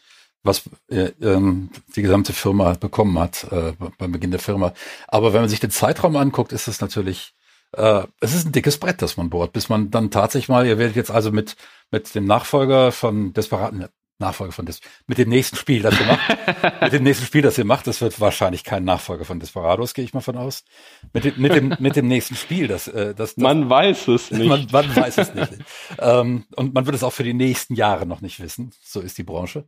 [0.47, 4.75] was äh, ähm, die gesamte Firma bekommen hat äh, beim Beginn der Firma.
[5.09, 7.33] Aber wenn man sich den Zeitraum anguckt, ist es natürlich,
[7.73, 10.77] äh, es ist ein dickes Brett, das man bohrt, bis man dann tatsächlich mal, ihr
[10.77, 11.57] werdet jetzt also mit
[11.95, 13.87] mit dem Nachfolger von Desperaten,
[14.18, 17.58] Nachfolger von Des mit dem nächsten Spiel, das ihr macht, mit dem nächsten Spiel, das
[17.58, 20.65] ihr macht, das wird wahrscheinlich kein Nachfolger von Desperados, gehe ich mal von aus.
[21.12, 24.31] Mit dem, mit dem, mit dem nächsten Spiel, das, äh, das, das man weiß es
[24.31, 24.48] nicht.
[24.48, 25.52] Man, man weiß es nicht.
[25.98, 28.73] ähm, und man wird es auch für die nächsten Jahre noch nicht wissen.
[28.83, 29.65] So ist die Branche.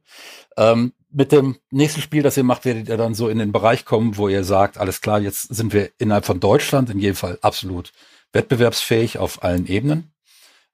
[0.57, 3.85] Ähm, mit dem nächsten Spiel, das ihr macht, werdet ihr dann so in den Bereich
[3.85, 7.39] kommen, wo ihr sagt, alles klar, jetzt sind wir innerhalb von Deutschland in jedem Fall
[7.43, 7.93] absolut
[8.33, 10.13] wettbewerbsfähig auf allen Ebenen.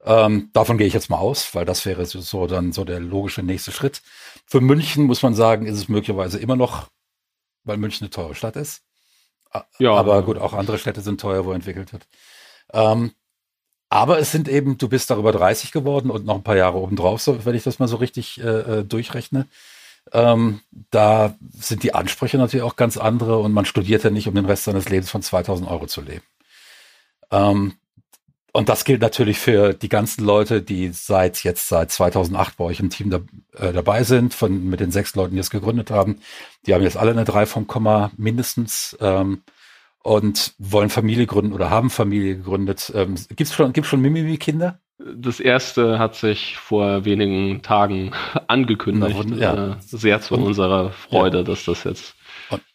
[0.05, 3.01] Ähm, davon gehe ich jetzt mal aus, weil das wäre so, so dann so der
[3.01, 4.03] logische nächste Schritt.
[4.47, 6.89] Für München muss man sagen, ist es möglicherweise immer noch,
[7.65, 8.83] weil München eine teure Stadt ist.
[9.79, 9.95] Ja.
[9.95, 12.09] Aber gut, auch andere Städte sind teuer, wo entwickelt wird.
[12.73, 13.13] Ähm,
[13.91, 17.21] aber es sind eben, du bist darüber 30 geworden und noch ein paar Jahre obendrauf,
[17.21, 19.47] so, wenn ich das mal so richtig äh, äh, durchrechne.
[20.13, 24.35] Ähm, da sind die Ansprüche natürlich auch ganz andere und man studiert ja nicht, um
[24.35, 26.25] den Rest seines Lebens von 2000 Euro zu leben.
[27.31, 27.75] Ähm,
[28.53, 32.81] und das gilt natürlich für die ganzen Leute, die seit jetzt seit 2008 bei euch
[32.81, 33.21] im Team da,
[33.57, 36.21] äh, dabei sind, von mit den sechs Leuten, die es gegründet haben.
[36.67, 39.43] Die haben jetzt alle eine 3 vom Komma mindestens ähm,
[40.03, 42.93] und wollen Familie gründen oder haben Familie gegründet.
[42.95, 44.79] Ähm, gibt's schon gibt's schon Mimimi-Kinder?
[44.99, 48.13] Das erste hat sich vor wenigen Tagen
[48.49, 49.25] angekündigt.
[49.29, 49.73] Na, ja.
[49.73, 51.45] äh, sehr zu und, unserer Freude, ja.
[51.45, 52.15] dass das jetzt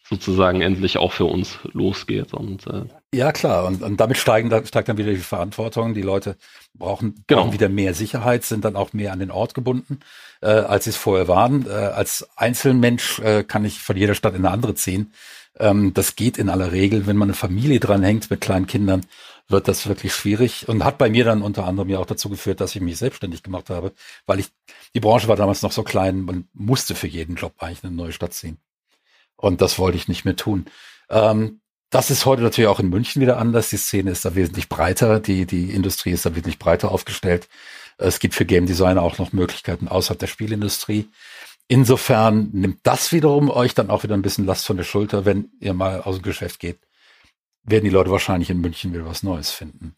[0.08, 2.32] sozusagen endlich auch für uns losgeht.
[2.32, 2.84] Und, äh,
[3.14, 3.66] ja, klar.
[3.66, 5.94] Und, und damit steigen, da steigt dann wieder die Verantwortung.
[5.94, 6.36] Die Leute
[6.74, 7.42] brauchen, genau.
[7.42, 10.00] brauchen wieder mehr Sicherheit, sind dann auch mehr an den Ort gebunden,
[10.40, 11.66] äh, als sie es vorher waren.
[11.66, 15.12] Äh, als Einzelmensch äh, kann ich von jeder Stadt in eine andere ziehen.
[15.58, 17.06] Ähm, das geht in aller Regel.
[17.06, 19.04] Wenn man eine Familie dranhängt mit kleinen Kindern,
[19.48, 22.60] wird das wirklich schwierig und hat bei mir dann unter anderem ja auch dazu geführt,
[22.60, 23.92] dass ich mich selbstständig gemacht habe,
[24.26, 24.48] weil ich,
[24.94, 28.12] die Branche war damals noch so klein, man musste für jeden Job eigentlich eine neue
[28.12, 28.58] Stadt ziehen.
[29.38, 30.66] Und das wollte ich nicht mehr tun.
[31.08, 31.60] Ähm,
[31.90, 33.70] das ist heute natürlich auch in München wieder anders.
[33.70, 35.20] Die Szene ist da wesentlich breiter.
[35.20, 37.48] Die, die Industrie ist da wirklich breiter aufgestellt.
[37.96, 41.08] Es gibt für Game Designer auch noch Möglichkeiten außerhalb der Spielindustrie.
[41.66, 45.50] Insofern nimmt das wiederum euch dann auch wieder ein bisschen Last von der Schulter, wenn
[45.60, 46.78] ihr mal aus dem Geschäft geht.
[47.62, 49.96] Werden die Leute wahrscheinlich in München wieder was Neues finden.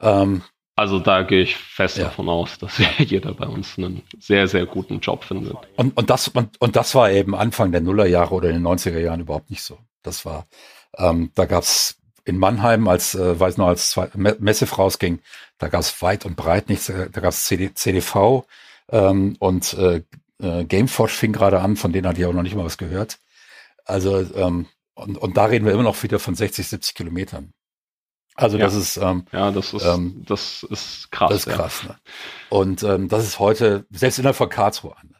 [0.00, 0.42] Ähm,
[0.76, 2.04] also da gehe ich fest ja.
[2.04, 5.56] davon aus, dass jeder bei uns einen sehr, sehr guten Job findet.
[5.76, 8.98] Und, und, das, und, und das war eben Anfang der Nullerjahre oder in den 90er
[8.98, 9.78] Jahren überhaupt nicht so.
[10.02, 10.46] Das war,
[10.98, 11.96] ähm, da gab's
[12.26, 15.20] in Mannheim, als, äh, weiß noch, als zwei, Messe rausging,
[15.58, 18.44] da gab's weit und breit nichts, äh, da gab's CD, CDV
[18.90, 20.02] ähm, und äh,
[20.42, 23.18] äh, Gameforge fing gerade an, von denen hatte ich auch noch nicht mal was gehört.
[23.86, 27.52] Also, ähm, und, und da reden wir immer noch wieder von 60, 70 Kilometern.
[28.36, 28.66] Also ja.
[28.66, 31.30] das ist ähm, ja das ist ähm, das ist krass.
[31.30, 31.80] Das ist krass.
[31.82, 31.88] Ja.
[31.88, 31.96] Ne?
[32.50, 35.16] Und ähm, das ist heute selbst innerhalb von Karlsruhe anders.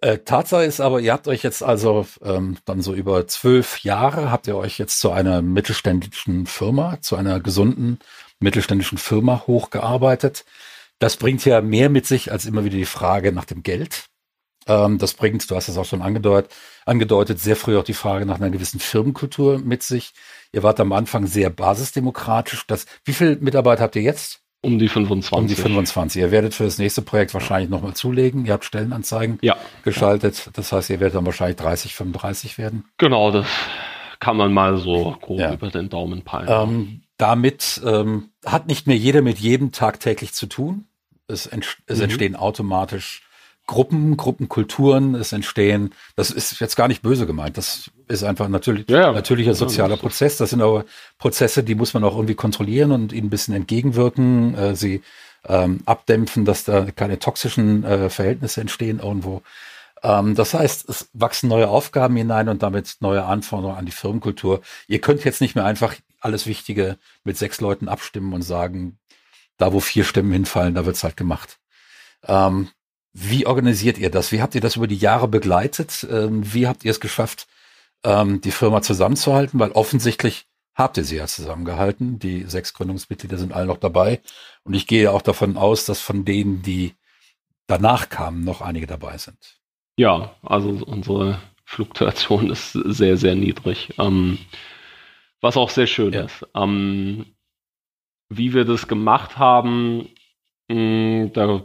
[0.00, 4.30] Äh, Tatsache ist aber, ihr habt euch jetzt also ähm, dann so über zwölf Jahre
[4.30, 7.98] habt ihr euch jetzt zu einer mittelständischen Firma, zu einer gesunden
[8.38, 10.44] mittelständischen Firma hochgearbeitet.
[11.00, 14.06] Das bringt ja mehr mit sich als immer wieder die Frage nach dem Geld.
[14.68, 16.52] Ähm, das bringt, du hast es auch schon angedeutet,
[16.86, 20.12] angedeutet, sehr früh auch die Frage nach einer gewissen Firmenkultur mit sich.
[20.52, 22.66] Ihr wart am Anfang sehr basisdemokratisch.
[22.66, 24.40] Das, wie viele Mitarbeiter habt ihr jetzt?
[24.60, 25.38] Um die 25.
[25.38, 26.20] Um die 25.
[26.20, 28.44] Ihr werdet für das nächste Projekt wahrscheinlich nochmal zulegen.
[28.44, 29.56] Ihr habt Stellenanzeigen ja.
[29.84, 30.50] geschaltet.
[30.54, 32.84] Das heißt, ihr werdet dann wahrscheinlich 30, 35 werden.
[32.96, 33.46] Genau, das
[34.18, 35.52] kann man mal so grob ja.
[35.52, 36.48] über den Daumen peilen.
[36.48, 40.86] Ähm, damit ähm, hat nicht mehr jeder mit jedem tagtäglich zu tun.
[41.28, 42.04] Es, ent es mhm.
[42.04, 43.27] entstehen automatisch
[43.68, 48.88] Gruppen, Gruppenkulturen, es entstehen, das ist jetzt gar nicht böse gemeint, das ist einfach natürlich,
[48.88, 50.38] ja, natürlicher sozialer ja, Prozess.
[50.38, 50.86] Das sind aber
[51.18, 55.02] Prozesse, die muss man auch irgendwie kontrollieren und ihnen ein bisschen entgegenwirken, äh, sie
[55.46, 59.42] ähm, abdämpfen, dass da keine toxischen äh, Verhältnisse entstehen irgendwo.
[60.02, 64.62] Ähm, das heißt, es wachsen neue Aufgaben hinein und damit neue Anforderungen an die Firmenkultur.
[64.86, 68.98] Ihr könnt jetzt nicht mehr einfach alles Wichtige mit sechs Leuten abstimmen und sagen,
[69.58, 71.58] da wo vier Stimmen hinfallen, da wird's halt gemacht.
[72.26, 72.68] Ähm,
[73.12, 74.32] wie organisiert ihr das?
[74.32, 76.06] Wie habt ihr das über die Jahre begleitet?
[76.10, 77.48] Ähm, wie habt ihr es geschafft,
[78.04, 79.58] ähm, die Firma zusammenzuhalten?
[79.58, 82.18] Weil offensichtlich habt ihr sie ja zusammengehalten.
[82.18, 84.20] Die sechs Gründungsmitglieder sind alle noch dabei.
[84.62, 86.94] Und ich gehe auch davon aus, dass von denen, die
[87.66, 89.58] danach kamen, noch einige dabei sind.
[89.96, 93.94] Ja, also unsere Fluktuation ist sehr, sehr niedrig.
[93.98, 94.38] Ähm,
[95.40, 96.22] was auch sehr schön ja.
[96.22, 96.46] ist.
[96.54, 97.26] Ähm,
[98.28, 100.08] wie wir das gemacht haben,
[100.68, 101.62] mh, da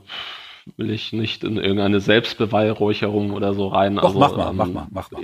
[0.78, 3.95] will ich nicht in irgendeine Selbstbeweihräucherung oder so rein.
[3.95, 5.24] Doch, also, mach mal, ähm, mach mal, mach mal.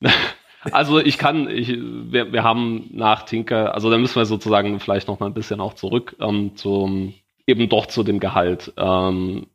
[0.72, 5.08] also ich kann, ich, wir, wir haben nach Tinker, also da müssen wir sozusagen vielleicht
[5.08, 7.14] noch mal ein bisschen auch zurück ähm, zum,
[7.46, 9.46] eben doch zu dem Gehalt ähm,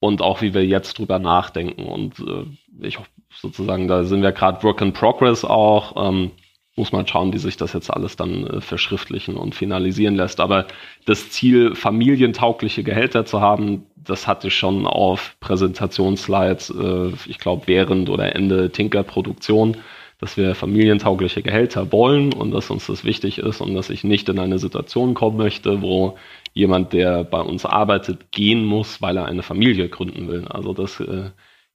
[0.00, 2.44] und auch wie wir jetzt drüber nachdenken und äh,
[2.80, 2.98] ich
[3.34, 6.08] sozusagen, da sind wir gerade Work in Progress auch.
[6.08, 6.32] Ähm,
[6.78, 10.40] muss man schauen, wie sich das jetzt alles dann äh, verschriftlichen und finalisieren lässt.
[10.40, 10.66] Aber
[11.04, 17.64] das Ziel, familientaugliche Gehälter zu haben, das hatte ich schon auf Präsentationsslides, äh, ich glaube,
[17.66, 19.76] während oder Ende Tinker-Produktion,
[20.20, 24.28] dass wir familientaugliche Gehälter wollen und dass uns das wichtig ist und dass ich nicht
[24.28, 26.16] in eine Situation kommen möchte, wo
[26.54, 30.46] jemand, der bei uns arbeitet, gehen muss, weil er eine Familie gründen will.
[30.48, 31.30] Also das äh,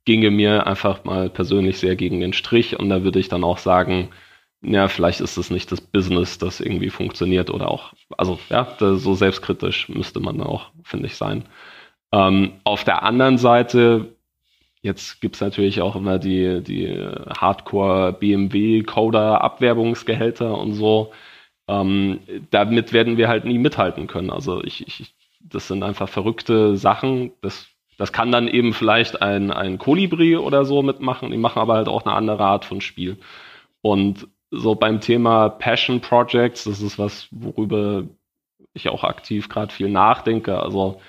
[0.05, 3.57] ginge mir einfach mal persönlich sehr gegen den Strich und da würde ich dann auch
[3.57, 4.09] sagen,
[4.63, 9.13] ja, vielleicht ist es nicht das Business, das irgendwie funktioniert oder auch, also ja, so
[9.13, 11.45] selbstkritisch müsste man auch, finde ich, sein.
[12.13, 14.15] Ähm, auf der anderen Seite,
[14.81, 16.89] jetzt gibt's natürlich auch immer die, die
[17.37, 21.11] Hardcore BMW Coder Abwerbungsgehälter und so.
[21.67, 22.19] Ähm,
[22.51, 24.29] damit werden wir halt nie mithalten können.
[24.29, 27.31] Also ich, ich, das sind einfach verrückte Sachen.
[27.41, 31.31] Das, das kann dann eben vielleicht ein, ein Kolibri oder so mitmachen.
[31.31, 33.17] Die machen aber halt auch eine andere Art von Spiel.
[33.81, 38.03] Und so beim Thema Passion Projects, das ist was, worüber
[38.73, 40.59] ich auch aktiv gerade viel nachdenke.
[40.59, 41.01] Also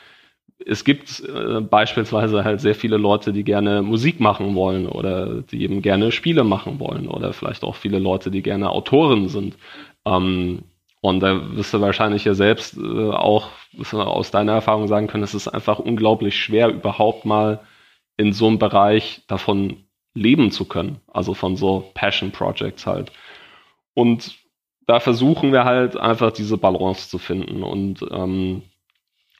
[0.64, 5.62] es gibt äh, beispielsweise halt sehr viele Leute, die gerne Musik machen wollen oder die
[5.62, 9.56] eben gerne Spiele machen wollen oder vielleicht auch viele Leute, die gerne Autoren sind.
[10.06, 10.62] Ähm,
[11.00, 13.50] und da wirst du wahrscheinlich ja selbst äh, auch
[13.92, 17.60] aus deiner Erfahrung sagen können, es ist einfach unglaublich schwer, überhaupt mal
[18.16, 19.84] in so einem Bereich davon
[20.14, 21.00] leben zu können.
[21.12, 23.12] Also von so Passion Projects halt.
[23.94, 24.36] Und
[24.86, 27.62] da versuchen wir halt einfach diese Balance zu finden.
[27.62, 28.62] Und ähm,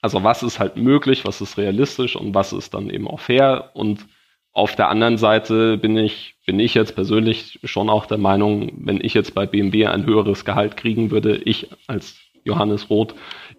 [0.00, 3.70] also was ist halt möglich, was ist realistisch und was ist dann eben auch fair.
[3.74, 4.06] Und
[4.52, 9.00] auf der anderen Seite bin ich, bin ich jetzt persönlich schon auch der Meinung, wenn
[9.02, 13.14] ich jetzt bei BMW ein höheres Gehalt kriegen würde, ich als Johannes Roth,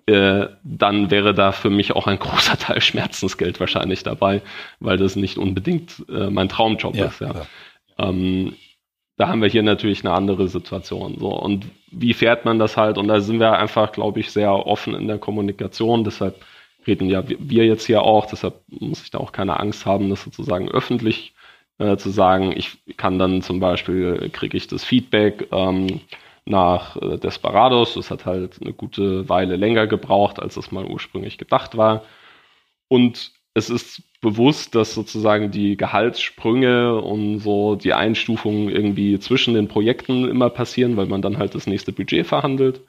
[0.05, 4.41] äh, dann wäre da für mich auch ein großer Teil Schmerzensgeld wahrscheinlich dabei,
[4.79, 7.19] weil das nicht unbedingt äh, mein Traumjob ja, ist.
[7.19, 7.45] Ja.
[7.97, 8.55] Ähm,
[9.17, 11.17] da haben wir hier natürlich eine andere Situation.
[11.19, 11.29] So.
[11.29, 12.97] Und wie fährt man das halt?
[12.97, 16.03] Und da sind wir einfach, glaube ich, sehr offen in der Kommunikation.
[16.03, 16.43] Deshalb
[16.85, 18.25] reden ja wir jetzt hier auch.
[18.25, 21.33] Deshalb muss ich da auch keine Angst haben, das sozusagen öffentlich
[21.77, 22.53] äh, zu sagen.
[22.55, 26.01] Ich kann dann zum Beispiel, kriege ich das Feedback ähm,
[26.45, 27.95] nach äh, Desperados.
[27.95, 32.03] Das hat halt eine gute Weile länger gebraucht, als es mal ursprünglich gedacht war.
[32.89, 39.69] Und es ist bewusst, dass sozusagen die Gehaltssprünge und so die Einstufungen irgendwie zwischen den
[39.69, 42.81] Projekten immer passieren, weil man dann halt das nächste Budget verhandelt.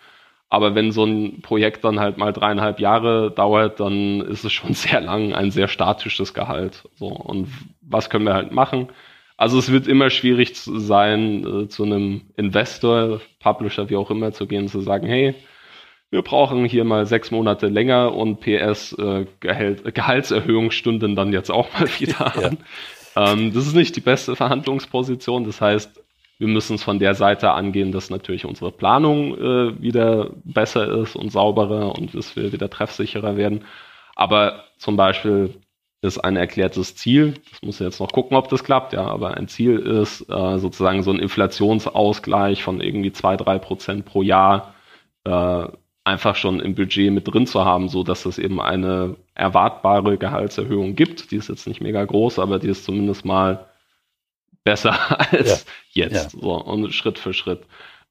[0.48, 4.74] Aber wenn so ein Projekt dann halt mal dreieinhalb Jahre dauert, dann ist es schon
[4.74, 6.88] sehr lang ein sehr statisches Gehalt.
[6.96, 7.06] So.
[7.06, 7.48] Und
[7.80, 8.88] was können wir halt machen?
[9.36, 14.46] Also es wird immer schwierig sein, äh, zu einem Investor, Publisher, wie auch immer, zu
[14.46, 15.34] gehen, zu sagen, hey,
[16.11, 21.72] wir brauchen hier mal sechs Monate länger und PS äh, Gehalt, Gehaltserhöhungsstunden dann jetzt auch
[21.72, 22.59] mal wieder an.
[23.16, 23.32] Ja.
[23.32, 25.44] Ähm, das ist nicht die beste Verhandlungsposition.
[25.44, 26.00] Das heißt,
[26.38, 31.16] wir müssen es von der Seite angehen, dass natürlich unsere Planung äh, wieder besser ist
[31.16, 33.64] und sauberer und dass wir wieder treffsicherer werden.
[34.14, 35.54] Aber zum Beispiel
[36.02, 39.48] ist ein erklärtes Ziel, das muss jetzt noch gucken, ob das klappt, ja, aber ein
[39.48, 44.74] Ziel ist äh, sozusagen so ein Inflationsausgleich von irgendwie zwei, drei Prozent pro Jahr
[45.24, 45.66] äh,
[46.07, 50.94] einfach schon im Budget mit drin zu haben, so dass es eben eine erwartbare Gehaltserhöhung
[50.94, 51.32] gibt.
[51.32, 53.66] Die ist jetzt nicht mega groß, aber die ist zumindest mal
[54.62, 56.04] besser als ja.
[56.04, 56.34] jetzt.
[56.34, 56.40] Ja.
[56.40, 57.64] So, und Schritt für Schritt.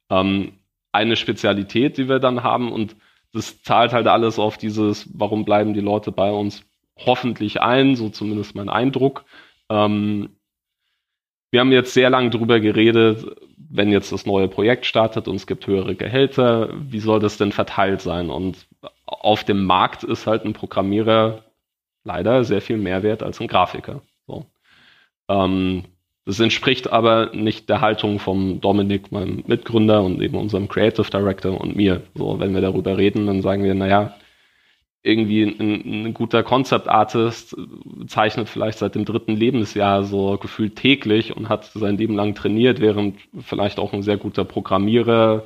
[0.09, 0.53] Ähm,
[0.91, 2.97] eine Spezialität, die wir dann haben, und
[3.31, 6.63] das zahlt halt alles auf dieses, warum bleiben die Leute bei uns
[6.97, 9.23] hoffentlich ein, so zumindest mein Eindruck.
[9.69, 10.34] Ähm,
[11.55, 13.25] wir haben jetzt sehr lange drüber geredet,
[13.69, 17.53] wenn jetzt das neue Projekt startet und es gibt höhere Gehälter, wie soll das denn
[17.53, 18.29] verteilt sein?
[18.29, 18.67] Und
[19.05, 21.45] auf dem Markt ist halt ein Programmierer
[22.03, 24.01] leider sehr viel mehr wert als ein Grafiker.
[24.27, 24.45] So.
[25.29, 25.85] Ähm,
[26.25, 31.61] das entspricht aber nicht der Haltung vom Dominik, meinem Mitgründer und eben unserem Creative Director
[31.61, 32.01] und mir.
[32.15, 34.13] So, wenn wir darüber reden, dann sagen wir, naja,
[35.05, 37.55] irgendwie ein, ein guter Concept Artist
[38.07, 42.81] zeichnet vielleicht seit dem dritten Lebensjahr so gefühlt täglich und hat sein Leben lang trainiert,
[42.81, 45.43] während vielleicht auch ein sehr guter Programmierer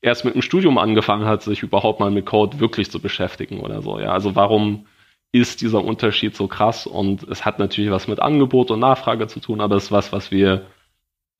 [0.00, 3.82] erst mit dem Studium angefangen hat, sich überhaupt mal mit Code wirklich zu beschäftigen oder
[3.82, 3.98] so.
[3.98, 4.86] Ja, also warum
[5.32, 6.86] ist dieser Unterschied so krass?
[6.86, 10.12] Und es hat natürlich was mit Angebot und Nachfrage zu tun, aber es ist was,
[10.12, 10.66] was wir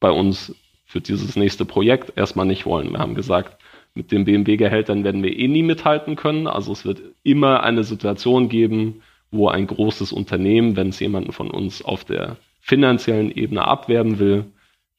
[0.01, 0.55] bei uns
[0.87, 2.91] für dieses nächste Projekt erstmal nicht wollen.
[2.91, 3.63] Wir haben gesagt,
[3.95, 6.47] mit den BMW-Gehältern werden wir eh nie mithalten können.
[6.47, 11.51] Also es wird immer eine Situation geben, wo ein großes Unternehmen, wenn es jemanden von
[11.51, 14.47] uns auf der finanziellen Ebene abwerben will,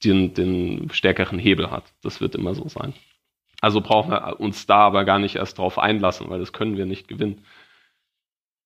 [0.04, 1.94] den, den stärkeren Hebel hat.
[2.02, 2.94] Das wird immer so sein.
[3.62, 6.86] Also brauchen wir uns da aber gar nicht erst drauf einlassen, weil das können wir
[6.86, 7.46] nicht gewinnen.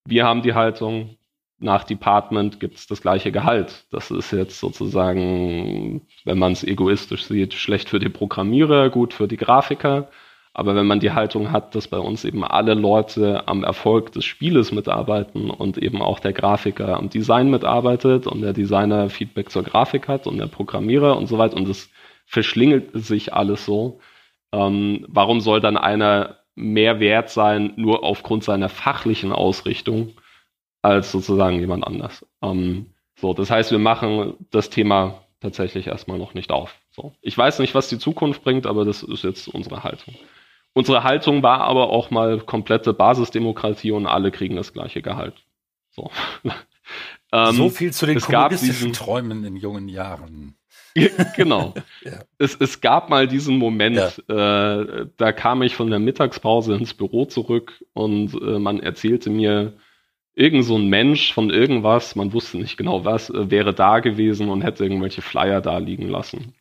[0.08, 1.18] Wir haben die Haltung,
[1.60, 3.86] nach Department gibt es das gleiche Gehalt.
[3.92, 9.28] Das ist jetzt sozusagen, wenn man es egoistisch sieht, schlecht für die Programmierer, gut für
[9.28, 10.10] die Grafiker.
[10.54, 14.24] Aber wenn man die Haltung hat, dass bei uns eben alle Leute am Erfolg des
[14.24, 19.64] Spieles mitarbeiten und eben auch der Grafiker am Design mitarbeitet und der Designer Feedback zur
[19.64, 21.90] Grafik hat und der Programmierer und so weiter und es
[22.26, 24.00] verschlingelt sich alles so,
[24.54, 30.14] ähm, warum soll dann einer mehr wert sein, nur aufgrund seiner fachlichen Ausrichtung?
[30.86, 32.26] Als sozusagen jemand anders.
[32.42, 36.76] Ähm, so, das heißt, wir machen das Thema tatsächlich erstmal noch nicht auf.
[36.92, 37.14] So.
[37.22, 40.16] Ich weiß nicht, was die Zukunft bringt, aber das ist jetzt unsere Haltung.
[40.74, 45.36] Unsere Haltung war aber auch mal komplette Basisdemokratie und alle kriegen das gleiche Gehalt.
[45.92, 46.12] So,
[47.32, 50.56] ähm, so viel zu den kommunistischen Träumen in jungen Jahren.
[51.36, 51.74] genau.
[52.04, 52.24] ja.
[52.38, 54.82] es, es gab mal diesen Moment, ja.
[54.82, 59.74] äh, da kam ich von der Mittagspause ins Büro zurück und äh, man erzählte mir,
[60.36, 64.50] irgend so ein Mensch von irgendwas, man wusste nicht genau was, äh, wäre da gewesen
[64.50, 66.54] und hätte irgendwelche Flyer da liegen lassen.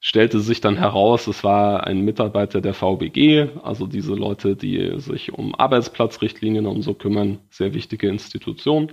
[0.00, 5.32] Stellte sich dann heraus, es war ein Mitarbeiter der VBG, also diese Leute, die sich
[5.32, 8.92] um Arbeitsplatzrichtlinien und so kümmern, sehr wichtige Institution.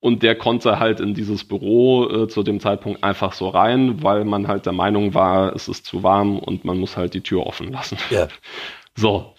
[0.00, 4.26] Und der konnte halt in dieses Büro äh, zu dem Zeitpunkt einfach so rein, weil
[4.26, 7.46] man halt der Meinung war, es ist zu warm und man muss halt die Tür
[7.46, 7.98] offen lassen.
[8.10, 8.28] Ja.
[8.96, 9.34] So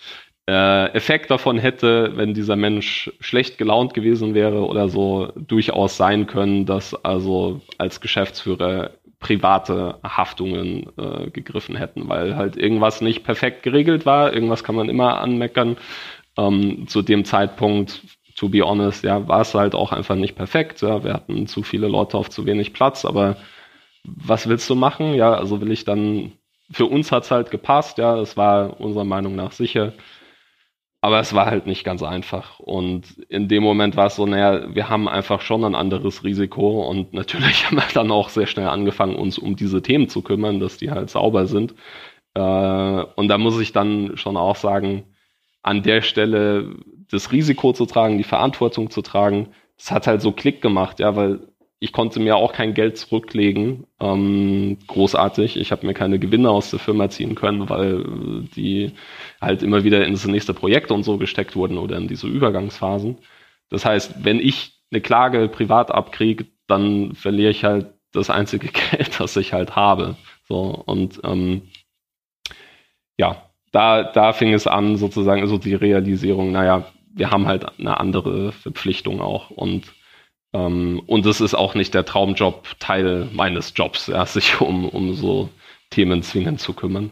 [0.48, 6.28] äh, Effekt davon hätte, wenn dieser Mensch schlecht gelaunt gewesen wäre oder so, durchaus sein
[6.28, 13.64] können, dass also als Geschäftsführer private Haftungen äh, gegriffen hätten, weil halt irgendwas nicht perfekt
[13.64, 14.34] geregelt war.
[14.34, 15.78] Irgendwas kann man immer anmeckern.
[16.38, 18.02] Ähm, zu dem Zeitpunkt,
[18.36, 20.82] to be honest, ja, war es halt auch einfach nicht perfekt.
[20.82, 23.38] Ja, wir hatten zu viele Leute auf zu wenig Platz, aber
[24.04, 25.16] was willst du machen?
[25.16, 26.34] Ja, also will ich dann,
[26.70, 29.93] für uns hat's halt gepasst, ja, es war unserer Meinung nach sicher.
[31.06, 32.60] Aber es war halt nicht ganz einfach.
[32.60, 36.82] Und in dem Moment war es so, naja, wir haben einfach schon ein anderes Risiko.
[36.89, 40.60] Und natürlich haben wir dann auch sehr schnell angefangen, uns um diese Themen zu kümmern,
[40.60, 41.76] dass die halt sauber sind.
[42.34, 45.03] Äh, und da muss ich dann schon auch sagen,
[45.62, 46.76] an der Stelle
[47.12, 51.16] das Risiko zu tragen, die Verantwortung zu tragen, das hat halt so Klick gemacht, ja,
[51.16, 51.49] weil
[51.86, 55.56] ich konnte mir auch kein Geld zurücklegen, ähm, großartig.
[55.56, 58.04] Ich habe mir keine Gewinne aus der Firma ziehen können, weil
[58.56, 58.94] die
[59.40, 63.20] halt immer wieder ins nächste Projekt und so gesteckt wurden oder in diese Übergangsphasen.
[63.70, 69.20] Das heißt, wenn ich eine Klage privat abkriege, dann verliere ich halt das einzige Geld,
[69.20, 70.16] das ich halt habe.
[70.48, 71.70] So und ähm,
[73.16, 78.00] ja, da, da fing es an, sozusagen, also die Realisierung, naja, wir haben halt eine
[78.00, 79.94] andere Verpflichtung auch und
[80.56, 85.14] ähm, und es ist auch nicht der Traumjob Teil meines Jobs, ja, sich um, um
[85.14, 85.49] so
[85.89, 87.12] Themen zwingend zu kümmern.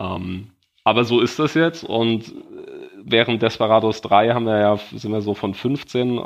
[0.00, 0.50] Ähm,
[0.84, 2.32] aber so ist das jetzt und äh,
[3.04, 6.20] während Desperados 3 haben wir ja, sind wir so von 15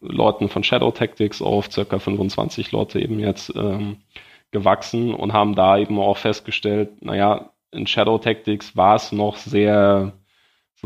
[0.00, 3.96] Leuten von Shadow Tactics auf circa 25 Leute eben jetzt ähm,
[4.50, 10.12] gewachsen und haben da eben auch festgestellt, naja, in Shadow Tactics war es noch sehr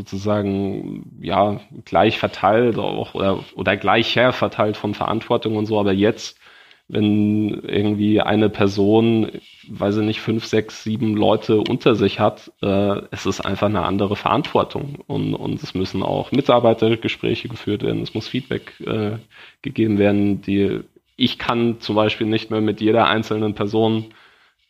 [0.01, 6.39] sozusagen ja gleich verteilt auch, oder, oder gleicher verteilt von Verantwortung und so, aber jetzt,
[6.87, 9.31] wenn irgendwie eine Person,
[9.69, 13.83] weiß ich nicht, fünf, sechs, sieben Leute unter sich hat, äh, es ist einfach eine
[13.83, 19.17] andere Verantwortung und, und es müssen auch Mitarbeitergespräche geführt werden, es muss Feedback äh,
[19.61, 20.81] gegeben werden, die
[21.15, 24.05] ich kann zum Beispiel nicht mehr mit jeder einzelnen Person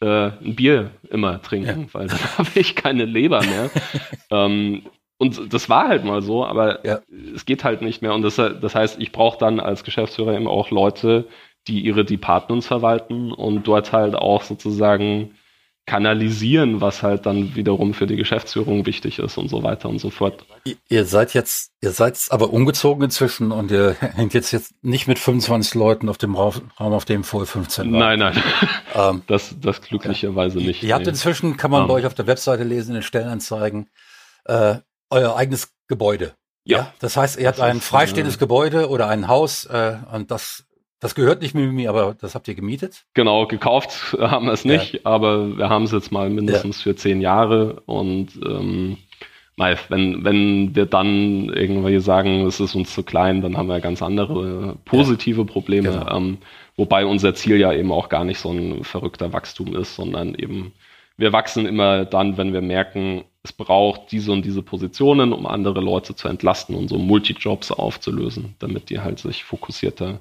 [0.02, 1.94] äh, ein Bier immer trinken, ja.
[1.94, 3.70] weil dann habe ich keine Leber mehr.
[4.32, 4.82] ähm,
[5.22, 7.00] und das war halt mal so, aber ja.
[7.36, 8.16] es geht halt nicht mehr.
[8.16, 11.28] Und das, das heißt, ich brauche dann als Geschäftsführer eben auch Leute,
[11.68, 15.36] die ihre Departments verwalten und dort halt auch sozusagen
[15.86, 20.10] kanalisieren, was halt dann wiederum für die Geschäftsführung wichtig ist und so weiter und so
[20.10, 20.44] fort.
[20.90, 25.20] Ihr seid jetzt, ihr seid aber umgezogen inzwischen und ihr hängt jetzt jetzt nicht mit
[25.20, 28.00] 25 Leuten auf dem Raum, auf dem vor 15 war.
[28.00, 28.44] Nein, nein.
[28.96, 30.68] Ähm, das, das glücklicherweise okay.
[30.68, 30.82] nicht.
[30.82, 31.90] Ihr habt inzwischen, kann man um.
[31.90, 33.88] bei euch auf der Webseite lesen, in den Stellenanzeigen,
[34.46, 34.78] äh,
[35.12, 36.34] euer eigenes Gebäude.
[36.64, 36.78] Ja.
[36.78, 36.94] ja?
[37.00, 40.66] Das heißt, ihr habt ein ist, freistehendes äh, Gebäude oder ein Haus äh, und das
[41.02, 43.06] das gehört nicht Mimimi, aber das habt ihr gemietet?
[43.16, 45.00] Genau, gekauft haben wir es nicht, ja.
[45.04, 46.84] aber wir haben es jetzt mal mindestens ja.
[46.84, 48.98] für zehn Jahre und ähm,
[49.58, 53.80] mal, wenn, wenn wir dann irgendwie sagen, es ist uns zu klein, dann haben wir
[53.80, 56.16] ganz andere positive Probleme, genau.
[56.16, 56.38] ähm,
[56.78, 60.72] wobei unser Ziel ja eben auch gar nicht so ein verrückter Wachstum ist, sondern eben
[61.18, 65.82] wir wachsen immer dann, wenn wir merken, es braucht diese und diese Positionen, um andere
[65.82, 70.20] Leute zu entlasten und so Multijobs aufzulösen, damit die halt sich fokussierter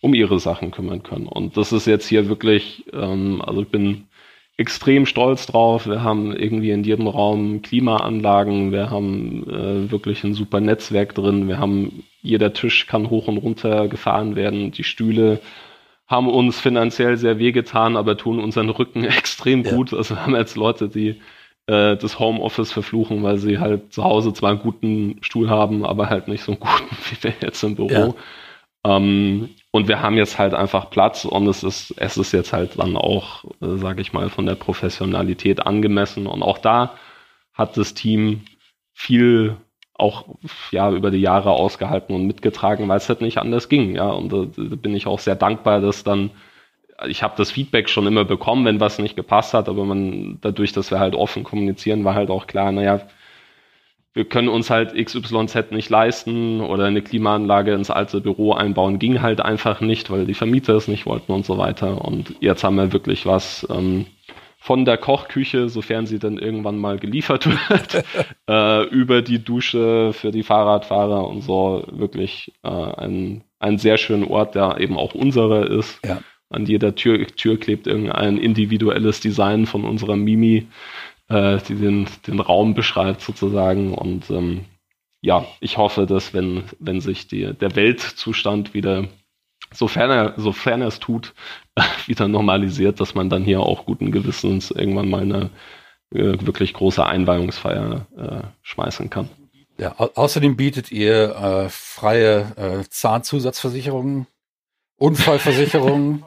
[0.00, 1.26] um ihre Sachen kümmern können.
[1.26, 4.06] Und das ist jetzt hier wirklich, ähm, also ich bin
[4.56, 5.86] extrem stolz drauf.
[5.86, 11.48] Wir haben irgendwie in jedem Raum Klimaanlagen, wir haben äh, wirklich ein super Netzwerk drin,
[11.48, 14.70] wir haben jeder Tisch kann hoch und runter gefahren werden.
[14.70, 15.40] Die Stühle
[16.06, 19.74] haben uns finanziell sehr wehgetan, aber tun unseren Rücken extrem ja.
[19.74, 19.94] gut.
[19.94, 21.20] Also wir haben jetzt Leute, die
[21.66, 26.10] äh, das Homeoffice verfluchen, weil sie halt zu Hause zwar einen guten Stuhl haben, aber
[26.10, 27.88] halt nicht so einen guten wie wir jetzt im Büro.
[27.88, 28.14] Ja.
[28.96, 32.78] Ähm, und wir haben jetzt halt einfach Platz und es ist, es ist jetzt halt
[32.78, 36.26] dann auch, äh, sage ich mal, von der Professionalität angemessen.
[36.26, 36.94] Und auch da
[37.52, 38.42] hat das Team
[38.92, 39.56] viel
[39.94, 40.24] auch
[40.70, 43.94] ja über die Jahre ausgehalten und mitgetragen, weil es halt nicht anders ging.
[43.96, 46.30] Ja, und da, da bin ich auch sehr dankbar, dass dann
[47.06, 50.72] ich habe das Feedback schon immer bekommen, wenn was nicht gepasst hat, aber man dadurch,
[50.72, 53.00] dass wir halt offen kommunizieren, war halt auch klar, naja,
[54.12, 59.22] wir können uns halt XYZ nicht leisten oder eine Klimaanlage ins alte Büro einbauen, ging
[59.22, 62.04] halt einfach nicht, weil die Vermieter es nicht wollten und so weiter.
[62.04, 64.06] Und jetzt haben wir wirklich was ähm,
[64.58, 68.04] von der Kochküche, sofern sie dann irgendwann mal geliefert wird,
[68.48, 74.28] äh, über die Dusche für die Fahrradfahrer und so wirklich äh, ein, ein sehr schöner
[74.28, 76.04] Ort, der eben auch unserer ist.
[76.04, 76.20] Ja.
[76.50, 80.66] An jeder Tür, Tür klebt irgendein individuelles Design von unserer Mimi
[81.30, 83.94] äh, die den, den Raum beschreibt sozusagen.
[83.94, 84.66] Und ähm,
[85.22, 89.08] ja, ich hoffe, dass wenn, wenn sich die, der Weltzustand wieder,
[89.72, 91.32] sofern er, sofern er es tut,
[92.06, 95.50] wieder normalisiert, dass man dann hier auch guten Gewissens irgendwann mal eine
[96.12, 99.28] äh, wirklich große Einweihungsfeier äh, schmeißen kann.
[99.78, 104.26] Ja, au außerdem bietet ihr äh, freie äh, Zahnzusatzversicherungen,
[104.98, 106.24] Unfallversicherungen,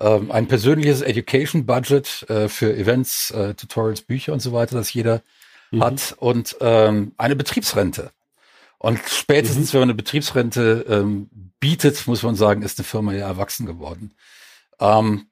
[0.00, 4.92] ähm, ein persönliches Education Budget äh, für Events, äh, Tutorials, Bücher und so weiter, das
[4.92, 5.22] jeder
[5.70, 5.84] mhm.
[5.84, 8.12] hat und ähm, eine Betriebsrente.
[8.78, 9.74] Und spätestens, mhm.
[9.74, 11.28] wenn man eine Betriebsrente ähm,
[11.60, 14.14] bietet, muss man sagen, ist eine Firma ja erwachsen geworden.
[14.80, 15.26] Ähm,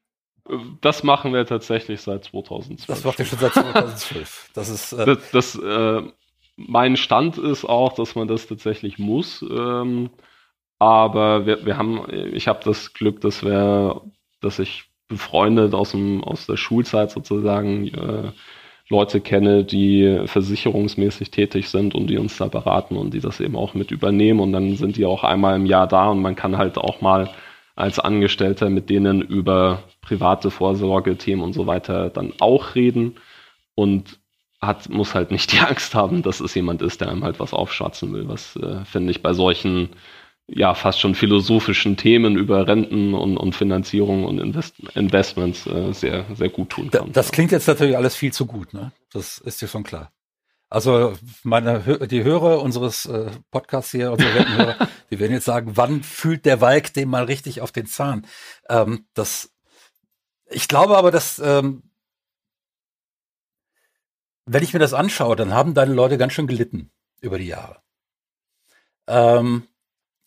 [0.80, 2.86] das machen wir tatsächlich seit 2012.
[2.86, 4.50] Das macht ihr schon seit 2012.
[4.54, 6.02] das ist äh, das, das äh,
[6.56, 9.42] mein Stand ist auch, dass man das tatsächlich muss.
[9.42, 10.10] Ähm,
[10.78, 14.02] aber wir, wir haben, ich habe das Glück, dass wir
[14.46, 18.32] dass ich befreundet aus, dem, aus der Schulzeit sozusagen äh,
[18.88, 23.56] Leute kenne, die versicherungsmäßig tätig sind und die uns da beraten und die das eben
[23.56, 24.40] auch mit übernehmen.
[24.40, 27.30] Und dann sind die auch einmal im Jahr da und man kann halt auch mal
[27.74, 33.16] als Angestellter mit denen über private Vorsorge-Themen und so weiter dann auch reden
[33.74, 34.18] und
[34.60, 37.52] hat, muss halt nicht die Angst haben, dass es jemand ist, der einem halt was
[37.52, 38.28] aufschwatzen will.
[38.28, 39.90] Was äh, finde ich bei solchen
[40.48, 46.24] ja fast schon philosophischen Themen über Renten und, und Finanzierung und Invest Investments äh, sehr,
[46.34, 47.12] sehr gut tun kann.
[47.12, 48.92] Das klingt jetzt natürlich alles viel zu gut, ne?
[49.12, 50.12] Das ist dir schon klar.
[50.68, 56.02] Also meine die Hörer unseres äh, Podcasts hier, unsere Rentenhörer, die werden jetzt sagen, wann
[56.02, 58.26] fühlt der Walk dem mal richtig auf den Zahn?
[58.68, 59.52] Ähm, das,
[60.46, 61.82] ich glaube aber, dass ähm,
[64.44, 66.90] wenn ich mir das anschaue, dann haben deine Leute ganz schön gelitten
[67.20, 67.80] über die Jahre.
[69.08, 69.66] Ähm,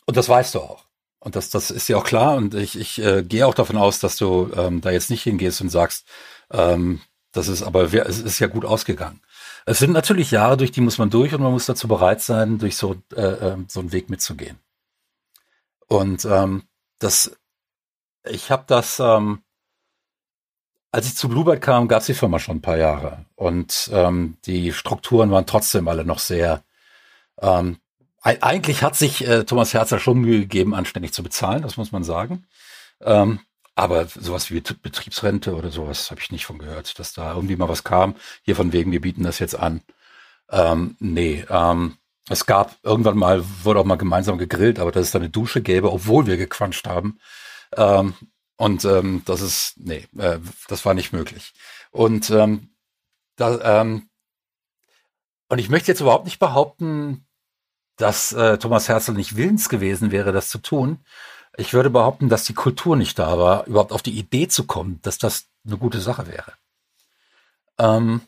[0.10, 0.86] und das weißt du auch.
[1.20, 2.36] Und das, das ist ja auch klar.
[2.36, 5.62] Und ich, ich äh, gehe auch davon aus, dass du ähm, da jetzt nicht hingehst
[5.62, 6.08] und sagst,
[6.50, 7.00] ähm,
[7.32, 9.22] das ist aber, es ist ja gut ausgegangen.
[9.68, 12.58] Es sind natürlich Jahre, durch die muss man durch und man muss dazu bereit sein,
[12.58, 14.58] durch so, äh, ähm, so einen Weg mitzugehen.
[15.86, 16.64] Und ähm,
[16.98, 17.38] das,
[18.28, 19.44] ich habe das, ähm,
[20.92, 23.26] als ich zu Bluebird kam, gab es die Firma schon ein paar Jahre.
[23.36, 26.64] Und ähm, die Strukturen waren trotzdem alle noch sehr
[27.44, 27.78] ähm,
[28.42, 32.04] eigentlich hat sich äh, Thomas Herzer schon Mühe gegeben, anständig zu bezahlen, das muss man
[32.04, 32.46] sagen.
[33.02, 33.40] Ähm,
[33.76, 37.70] aber sowas wie Betriebsrente oder sowas habe ich nicht von gehört, dass da irgendwie mal
[37.70, 38.16] was kam.
[38.44, 39.82] Hier von wegen, wir bieten das jetzt an.
[40.52, 41.98] Ähm, nee, ähm,
[42.30, 45.62] es gab irgendwann mal, wurde auch mal gemeinsam gegrillt, aber dass es da eine Dusche
[45.62, 47.20] gäbe, obwohl wir gequanscht haben.
[47.78, 48.16] Ähm,
[48.58, 51.54] und ähm, das ist, nee, äh, das war nicht möglich.
[51.92, 52.76] Und ähm,
[53.38, 54.10] da, ähm,
[55.48, 57.26] und ich möchte jetzt überhaupt nicht behaupten,
[58.00, 61.00] dass äh, Thomas Herzl nicht willens gewesen wäre, das zu tun.
[61.58, 65.00] Ich würde behaupten, dass die Kultur nicht da war, überhaupt auf die Idee zu kommen,
[65.02, 66.54] dass das eine gute Sache wäre.
[67.78, 68.22] Ähm,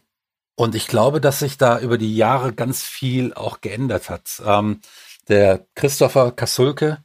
[0.56, 4.42] und ich glaube, dass sich da über die Jahre ganz viel auch geändert hat.
[4.46, 4.82] Ähm,
[5.30, 6.98] der Christopher Kasulke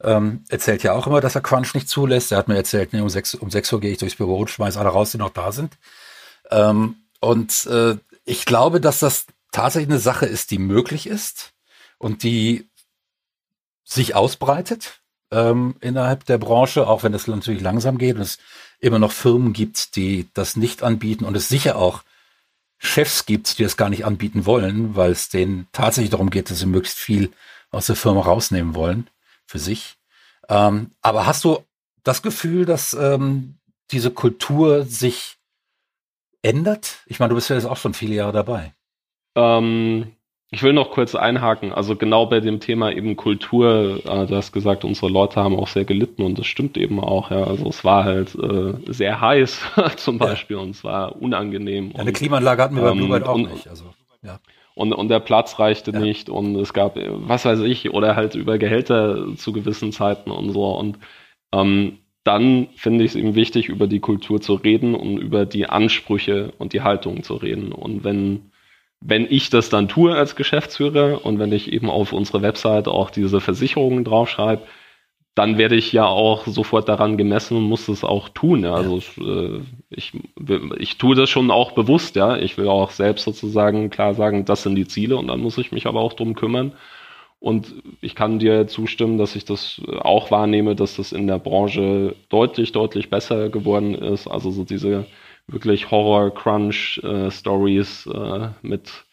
[0.00, 2.30] ähm, erzählt ja auch immer, dass er Crunch nicht zulässt.
[2.30, 4.50] Er hat mir erzählt, nee, um, sechs, um sechs Uhr gehe ich durchs Büro und
[4.50, 5.76] schmeiß alle raus, die noch da sind.
[6.52, 11.52] Ähm, und äh, ich glaube, dass das tatsächlich eine Sache ist, die möglich ist
[12.02, 12.68] und die
[13.84, 15.00] sich ausbreitet
[15.30, 18.38] ähm, innerhalb der Branche, auch wenn es natürlich langsam geht und es
[18.80, 22.02] immer noch Firmen gibt, die das nicht anbieten und es sicher auch
[22.78, 26.58] Chefs gibt, die das gar nicht anbieten wollen, weil es denen tatsächlich darum geht, dass
[26.58, 27.30] sie möglichst viel
[27.70, 29.08] aus der Firma rausnehmen wollen
[29.46, 29.96] für sich.
[30.48, 31.64] Ähm, aber hast du
[32.02, 33.58] das Gefühl, dass ähm,
[33.92, 35.36] diese Kultur sich
[36.42, 36.96] ändert?
[37.06, 38.74] Ich meine, du bist ja jetzt auch schon viele Jahre dabei.
[39.36, 40.16] Ähm,
[40.54, 44.52] ich will noch kurz einhaken, also genau bei dem Thema eben Kultur, äh, du hast
[44.52, 47.44] gesagt, unsere Leute haben auch sehr gelitten und das stimmt eben auch, ja.
[47.44, 49.62] Also es war halt äh, sehr heiß
[49.96, 50.62] zum Beispiel ja.
[50.62, 51.92] und es war unangenehm.
[51.94, 53.66] Ja, eine Klimaanlage hatten wir ähm, bei Blue auch und, nicht.
[53.66, 53.86] Also,
[54.20, 54.40] ja.
[54.74, 55.98] Und, und der Platz reichte ja.
[55.98, 60.50] nicht und es gab, was weiß ich, oder halt über Gehälter zu gewissen Zeiten und
[60.50, 60.70] so.
[60.76, 60.98] Und
[61.52, 65.66] ähm, dann finde ich es eben wichtig, über die Kultur zu reden und über die
[65.66, 67.72] Ansprüche und die Haltung zu reden.
[67.72, 68.51] Und wenn
[69.04, 73.10] wenn ich das dann tue als Geschäftsführer und wenn ich eben auf unsere Website auch
[73.10, 74.62] diese Versicherungen draufschreibe,
[75.34, 78.64] dann werde ich ja auch sofort daran gemessen und muss es auch tun.
[78.64, 78.74] Ja.
[78.74, 80.12] Also äh, ich,
[80.78, 82.36] ich tue das schon auch bewusst, ja.
[82.36, 85.72] Ich will auch selbst sozusagen klar sagen, das sind die Ziele und dann muss ich
[85.72, 86.72] mich aber auch drum kümmern.
[87.40, 92.14] Und ich kann dir zustimmen, dass ich das auch wahrnehme, dass das in der Branche
[92.28, 94.28] deutlich, deutlich besser geworden ist.
[94.28, 95.06] Also so diese
[95.46, 99.04] wirklich Horror-Crunch-Stories äh, mit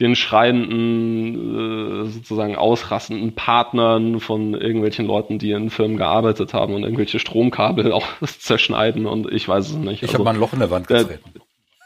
[0.00, 6.84] den schreienden, äh, sozusagen ausrassenden Partnern von irgendwelchen Leuten, die in Firmen gearbeitet haben und
[6.84, 10.02] irgendwelche Stromkabel auch zerschneiden und ich weiß es nicht.
[10.02, 11.20] Ich also, habe mal ein Loch in der Wand getreten.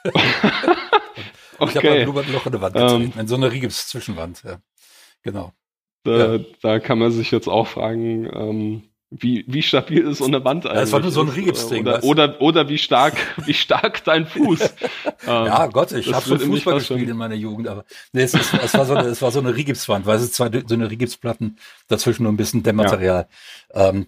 [1.58, 1.68] okay.
[1.68, 4.58] Ich habe mal ein Loch in der Wand getreten, ähm, in so eine Rigips-Zwischenwand, ja.
[5.22, 5.52] Genau.
[6.04, 6.44] Da, ja.
[6.62, 8.82] da kann man sich jetzt auch fragen, ähm,
[9.16, 10.82] wie, wie stabil ist so eine Wand eigentlich?
[10.84, 11.82] Es war nur so ein Rigipsding.
[11.82, 14.74] Oder, oder, oder wie stark, wie stark dein Fuß.
[15.26, 18.74] ja, Gott, ich habe schon Fußball gespielt in meiner Jugend, aber nee, es, es, es,
[18.74, 21.58] war so eine, es war so eine Rigipswand, weil es zwei so eine Rigipsplatten,
[21.88, 23.28] dazwischen nur ein bisschen Dämmmaterial.
[23.74, 23.88] Ja.
[23.88, 24.06] Ähm,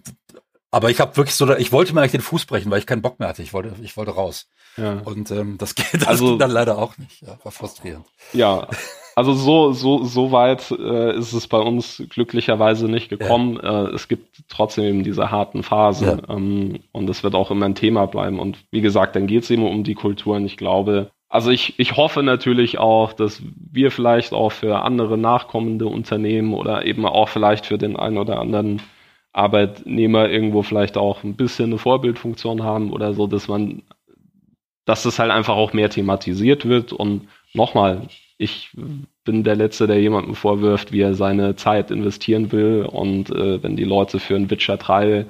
[0.71, 3.01] aber ich habe wirklich so, ich wollte mir eigentlich den Fuß brechen, weil ich keinen
[3.01, 3.41] Bock mehr hatte.
[3.41, 4.47] Ich wollte, ich wollte raus.
[4.75, 4.99] Ja.
[5.05, 7.21] Und ähm, das geht das also, ging dann leider auch nicht.
[7.21, 8.05] Ja, war frustrierend.
[8.33, 8.67] Ja,
[9.17, 13.59] also so, so, so weit äh, ist es bei uns glücklicherweise nicht gekommen.
[13.63, 13.85] Ja.
[13.87, 16.35] Äh, es gibt trotzdem eben diese harten Phasen ja.
[16.35, 18.39] ähm, und es wird auch immer ein Thema bleiben.
[18.39, 21.79] Und wie gesagt, dann geht es eben um die Kultur und ich glaube, also ich,
[21.79, 23.41] ich hoffe natürlich auch, dass
[23.71, 28.39] wir vielleicht auch für andere nachkommende Unternehmen oder eben auch vielleicht für den einen oder
[28.39, 28.83] anderen
[29.33, 33.81] Arbeitnehmer irgendwo vielleicht auch ein bisschen eine Vorbildfunktion haben oder so, dass man,
[34.85, 38.03] dass das halt einfach auch mehr thematisiert wird und nochmal,
[38.37, 38.71] ich
[39.23, 42.85] bin der Letzte, der jemandem vorwirft, wie er seine Zeit investieren will.
[42.85, 45.25] Und äh, wenn die Leute für ein Witcher 3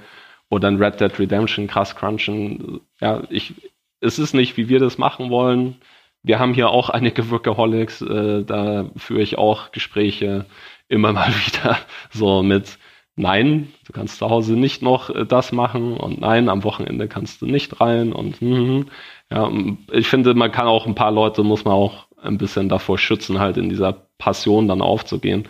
[0.50, 3.54] oder ein Red Dead Redemption krass crunchen, ja, ich,
[4.02, 5.76] es ist nicht, wie wir das machen wollen.
[6.24, 10.46] Wir haben hier auch einige Workaholics, äh, da führe ich auch Gespräche
[10.90, 11.78] immer mal wieder
[12.12, 12.78] so mit,
[13.16, 17.42] nein, du kannst zu Hause nicht noch äh, das machen und nein, am Wochenende kannst
[17.42, 18.88] du nicht rein und mm,
[19.32, 19.50] ja,
[19.92, 23.40] ich finde, man kann auch ein paar Leute, muss man auch ein bisschen davor schützen,
[23.40, 25.48] halt in dieser Passion dann aufzugehen.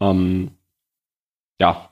[0.00, 0.52] Ähm,
[1.58, 1.90] ja,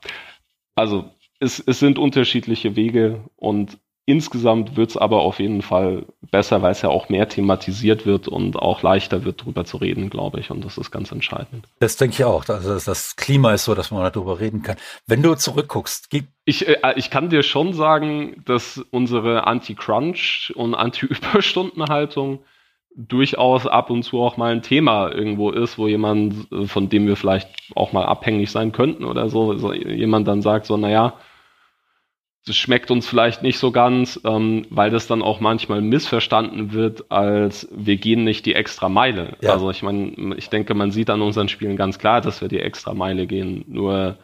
[0.75, 1.09] also
[1.39, 6.71] es, es sind unterschiedliche Wege und insgesamt wird es aber auf jeden Fall besser, weil
[6.71, 10.51] es ja auch mehr thematisiert wird und auch leichter wird, darüber zu reden, glaube ich.
[10.51, 11.67] Und das ist ganz entscheidend.
[11.79, 12.47] Das denke ich auch.
[12.49, 14.75] Also das Klima ist so, dass man darüber reden kann.
[15.07, 20.75] Wenn du zurückguckst, gibt ich, äh, ich kann dir schon sagen, dass unsere Anti-Crunch und
[20.75, 22.39] Anti-Überstundenhaltung
[22.95, 27.07] durchaus ab und zu auch mal ein Thema irgendwo ist, wo jemand, äh, von dem
[27.07, 31.13] wir vielleicht auch mal abhängig sein könnten oder so, so jemand dann sagt so, naja,
[32.45, 37.09] das schmeckt uns vielleicht nicht so ganz, ähm, weil das dann auch manchmal missverstanden wird,
[37.09, 39.37] als wir gehen nicht die extra Meile.
[39.41, 39.53] Ja.
[39.53, 42.59] Also ich meine, ich denke, man sieht an unseren Spielen ganz klar, dass wir die
[42.59, 43.63] extra Meile gehen.
[43.67, 44.17] Nur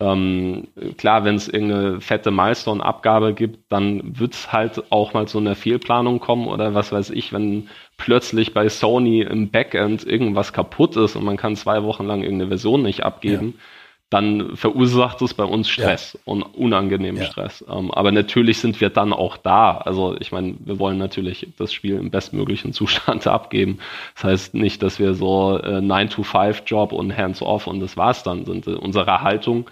[0.00, 0.68] ähm,
[0.98, 5.56] klar, wenn es irgendeine fette Milestone-Abgabe gibt, dann wird es halt auch mal zu einer
[5.56, 11.16] Fehlplanung kommen oder was weiß ich, wenn plötzlich bei Sony im Backend irgendwas kaputt ist
[11.16, 13.62] und man kann zwei Wochen lang irgendeine Version nicht abgeben, ja.
[14.10, 16.20] dann verursacht es bei uns Stress ja.
[16.24, 17.28] und unangenehmen ja.
[17.28, 17.64] Stress.
[17.68, 19.78] Ähm, aber natürlich sind wir dann auch da.
[19.78, 23.78] Also ich meine, wir wollen natürlich das Spiel im bestmöglichen Zustand abgeben.
[24.14, 28.66] Das heißt nicht, dass wir so äh, 9-to-5-Job und Hands-off und das war's dann sind.
[28.66, 29.70] Unsere Haltung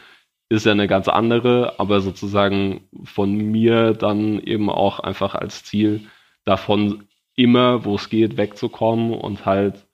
[0.52, 6.02] ist ja eine ganz andere, aber sozusagen von mir dann eben auch einfach als Ziel
[6.44, 7.04] davon
[7.42, 9.86] immer, wo es geht, wegzukommen und halt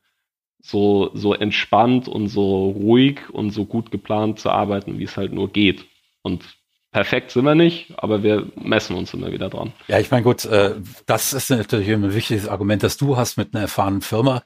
[0.61, 5.32] so, so entspannt und so ruhig und so gut geplant zu arbeiten, wie es halt
[5.32, 5.86] nur geht.
[6.22, 6.44] Und
[6.90, 9.72] perfekt sind wir nicht, aber wir messen uns immer wieder dran.
[9.86, 10.74] Ja, ich meine, gut, äh,
[11.07, 14.42] das ist natürlich ein wichtiges Argument, das du hast mit einer erfahrenen Firma,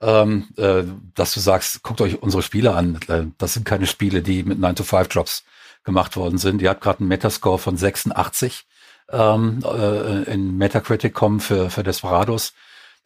[0.00, 0.82] ähm, äh,
[1.14, 2.98] dass du sagst, guckt euch unsere Spiele an.
[3.08, 5.44] Äh, das sind keine Spiele, die mit 9-to-5-Jobs
[5.84, 6.60] gemacht worden sind.
[6.60, 8.64] Die hat gerade einen Metascore von 86
[9.10, 12.54] ähm, äh, in Metacritic kommen für, für Desperados.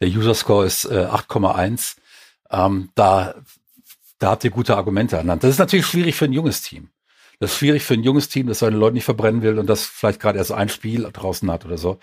[0.01, 1.97] Der User Score ist äh, 8,1.
[2.51, 3.35] Ähm, da,
[4.17, 5.43] da habt ihr gute Argumente ernannt.
[5.43, 6.89] Das ist natürlich schwierig für ein junges Team.
[7.39, 9.85] Das ist schwierig für ein junges Team, das seine Leute nicht verbrennen will und das
[9.85, 11.99] vielleicht gerade erst ein Spiel draußen hat oder so.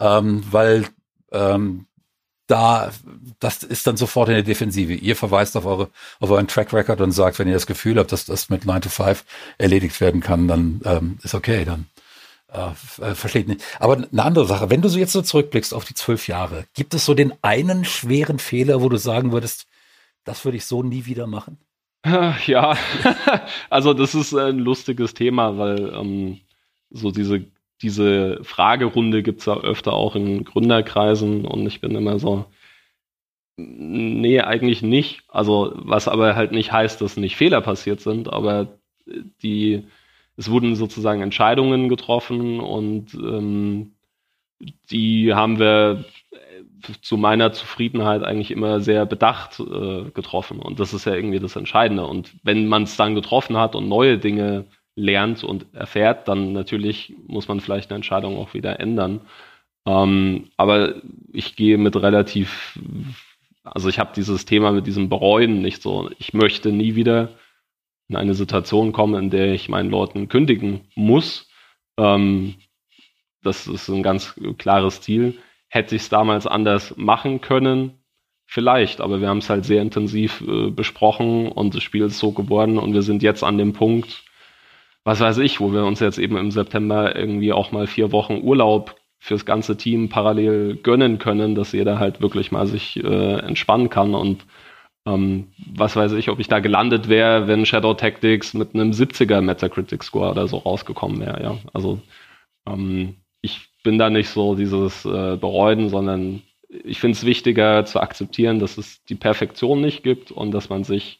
[0.00, 0.86] Ähm, weil
[1.30, 1.86] ähm,
[2.46, 2.90] da,
[3.40, 4.94] das ist dann sofort in der Defensive.
[4.94, 8.10] Ihr verweist auf eure, auf euren Track Record und sagt, wenn ihr das Gefühl habt,
[8.10, 9.24] dass das mit 9 to 5
[9.58, 11.86] erledigt werden kann, dann ähm, ist okay, dann
[12.48, 13.62] äh, versteht nicht.
[13.78, 16.94] Aber eine andere Sache, wenn du so jetzt so zurückblickst auf die zwölf Jahre, gibt
[16.94, 19.66] es so den einen schweren Fehler, wo du sagen würdest,
[20.24, 21.58] das würde ich so nie wieder machen?
[22.46, 22.76] Ja,
[23.70, 26.40] also das ist ein lustiges Thema, weil ähm,
[26.90, 27.44] so diese
[27.82, 32.46] diese Fragerunde gibt's ja öfter auch in Gründerkreisen und ich bin immer so,
[33.56, 35.22] nee, eigentlich nicht.
[35.28, 38.78] Also, was aber halt nicht heißt, dass nicht Fehler passiert sind, aber
[39.42, 39.84] die,
[40.38, 43.96] es wurden sozusagen Entscheidungen getroffen und ähm,
[44.88, 46.04] die haben wir
[47.02, 50.60] zu meiner Zufriedenheit eigentlich immer sehr bedacht äh, getroffen.
[50.60, 52.06] Und das ist ja irgendwie das Entscheidende.
[52.06, 57.14] Und wenn man es dann getroffen hat und neue Dinge lernt und erfährt, dann natürlich
[57.26, 59.22] muss man vielleicht eine Entscheidung auch wieder ändern.
[59.86, 60.94] Ähm, aber
[61.32, 62.78] ich gehe mit relativ,
[63.64, 66.10] also ich habe dieses Thema mit diesem Bereuen nicht so.
[66.18, 67.30] Ich möchte nie wieder
[68.08, 71.48] in eine Situation kommen, in der ich meinen Leuten kündigen muss.
[71.98, 72.54] Ähm,
[73.42, 75.38] das ist ein ganz klares Ziel.
[75.68, 77.98] Hätte ich es damals anders machen können?
[78.46, 82.32] Vielleicht, aber wir haben es halt sehr intensiv äh, besprochen und das Spiel ist so
[82.32, 84.24] geworden und wir sind jetzt an dem Punkt,
[85.04, 88.40] was weiß ich, wo wir uns jetzt eben im September irgendwie auch mal vier Wochen
[88.42, 93.90] Urlaub fürs ganze Team parallel gönnen können, dass jeder halt wirklich mal sich äh, entspannen
[93.90, 94.46] kann und
[95.08, 99.40] ähm, was weiß ich, ob ich da gelandet wäre, wenn Shadow Tactics mit einem 70er
[99.40, 101.58] Metacritic Score oder so rausgekommen wäre, ja.
[101.72, 102.00] Also
[102.66, 108.00] ähm, ich bin da nicht so dieses äh, Bereuen, sondern ich finde es wichtiger zu
[108.00, 111.18] akzeptieren, dass es die Perfektion nicht gibt und dass man sich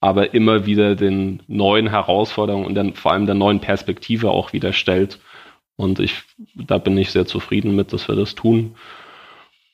[0.00, 4.72] aber immer wieder den neuen Herausforderungen und dann vor allem der neuen Perspektive auch wieder
[4.72, 5.20] stellt.
[5.76, 6.22] Und ich,
[6.54, 8.74] da bin ich sehr zufrieden mit, dass wir das tun.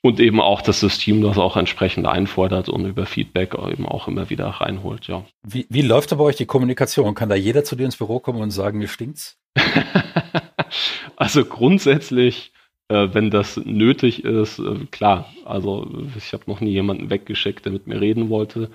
[0.01, 4.31] Und eben auch das System das auch entsprechend einfordert und über Feedback eben auch immer
[4.31, 5.25] wieder reinholt, ja.
[5.43, 7.17] Wie, wie läuft da bei euch die Kommunikation?
[7.17, 9.41] Kann da jeder zu dir ins Büro kommen und sagen, mir stinkt's?
[11.17, 12.53] also grundsätzlich,
[12.89, 15.33] äh, wenn das nötig ist, äh, klar.
[15.45, 18.71] Also ich habe noch nie jemanden weggeschickt, der mit mir reden wollte.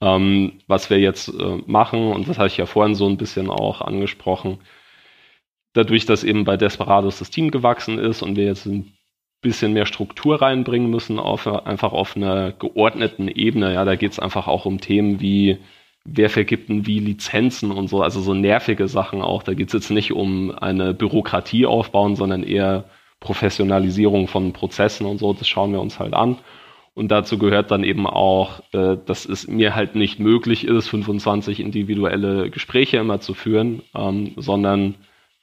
[0.00, 3.50] Ähm, was wir jetzt äh, machen, und das habe ich ja vorhin so ein bisschen
[3.50, 4.58] auch angesprochen,
[5.72, 8.92] dadurch, dass eben bei Desperados das Team gewachsen ist und wir jetzt ein
[9.40, 13.72] bisschen mehr Struktur reinbringen müssen, auf, einfach auf einer geordneten Ebene.
[13.72, 15.58] Ja, da geht es einfach auch um Themen wie,
[16.04, 19.42] wer vergibt denn wie Lizenzen und so, also so nervige Sachen auch.
[19.42, 22.84] Da geht es jetzt nicht um eine Bürokratie aufbauen, sondern eher
[23.20, 25.32] Professionalisierung von Prozessen und so.
[25.32, 26.38] Das schauen wir uns halt an.
[26.94, 31.60] Und dazu gehört dann eben auch, äh, dass es mir halt nicht möglich ist, 25
[31.60, 34.96] individuelle Gespräche immer zu führen, ähm, sondern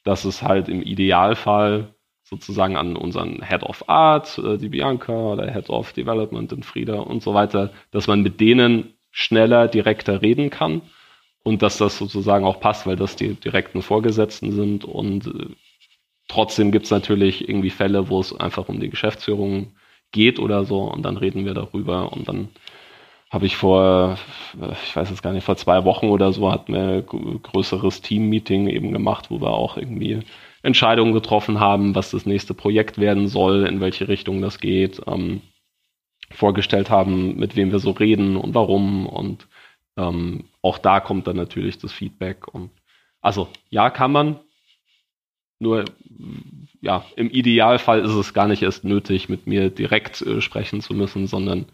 [0.04, 1.96] dass es halt im Idealfall
[2.30, 6.96] sozusagen an unseren Head of Art, äh, die Bianca oder Head of Development, den Frieda
[6.96, 10.82] und so weiter, dass man mit denen schneller, direkter reden kann
[11.44, 14.84] und dass das sozusagen auch passt, weil das die direkten Vorgesetzten sind.
[14.84, 15.48] Und äh,
[16.28, 19.76] trotzdem gibt es natürlich irgendwie Fälle, wo es einfach um die Geschäftsführung
[20.12, 22.12] geht oder so und dann reden wir darüber.
[22.12, 22.50] Und dann
[23.30, 24.18] habe ich vor,
[24.84, 28.68] ich weiß jetzt gar nicht, vor zwei Wochen oder so hatten wir ein größeres Team-Meeting
[28.68, 30.22] eben gemacht, wo wir auch irgendwie
[30.68, 35.42] Entscheidungen getroffen haben, was das nächste Projekt werden soll, in welche Richtung das geht, ähm,
[36.30, 39.08] vorgestellt haben, mit wem wir so reden und warum.
[39.08, 39.48] Und
[39.96, 42.54] ähm, auch da kommt dann natürlich das Feedback.
[42.54, 42.70] Und
[43.22, 44.40] also ja, kann man,
[45.60, 45.86] nur
[46.82, 50.94] ja, im Idealfall ist es gar nicht erst nötig, mit mir direkt äh, sprechen zu
[50.94, 51.66] müssen, sondern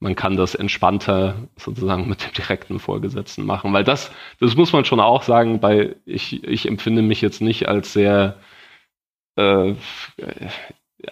[0.00, 3.72] man kann das entspannter sozusagen mit dem direkten Vorgesetzten machen.
[3.72, 7.68] Weil das, das muss man schon auch sagen, weil ich, ich empfinde mich jetzt nicht
[7.68, 8.36] als sehr,
[9.36, 9.74] äh,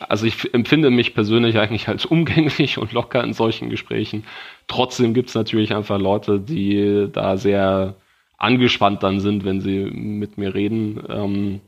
[0.01, 4.25] also ich empfinde mich persönlich eigentlich als umgänglich und locker in solchen Gesprächen.
[4.67, 7.97] Trotzdem gibt es natürlich einfach Leute, die da sehr
[8.37, 11.03] angespannt dann sind, wenn sie mit mir reden.
[11.09, 11.61] Ähm,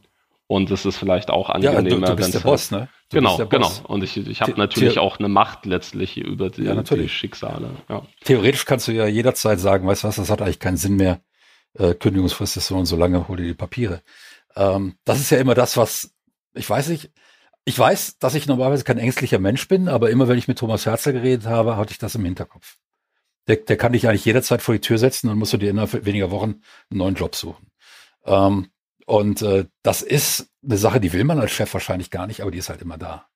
[0.49, 2.89] und es ist vielleicht auch angenehmer, ja, du, du bist der Boss, ne?
[3.11, 3.73] Du genau, genau.
[3.85, 7.71] Und ich, ich habe natürlich The auch eine Macht letztlich über die, ja, die Schicksale.
[7.89, 8.03] Ja.
[8.25, 11.21] Theoretisch kannst du ja jederzeit sagen, weißt du was, das hat eigentlich keinen Sinn mehr.
[11.75, 14.03] Äh, Kündigungsfrist ist so und so lange, hol dir die Papiere.
[14.55, 16.15] Ähm, das ist ja immer das, was,
[16.55, 17.11] ich weiß nicht,
[17.65, 20.87] ich weiß, dass ich normalerweise kein ängstlicher Mensch bin, aber immer wenn ich mit Thomas
[20.87, 22.77] Herzer geredet habe, hatte ich das im Hinterkopf.
[23.49, 26.05] Der, der kann dich eigentlich jederzeit vor die Tür setzen und musst du dir innerhalb
[26.05, 27.67] weniger Wochen einen neuen Job suchen.
[28.25, 28.69] Ähm,
[29.07, 32.51] und äh, das ist eine Sache, die will man als Chef wahrscheinlich gar nicht, aber
[32.51, 33.27] die ist halt immer da.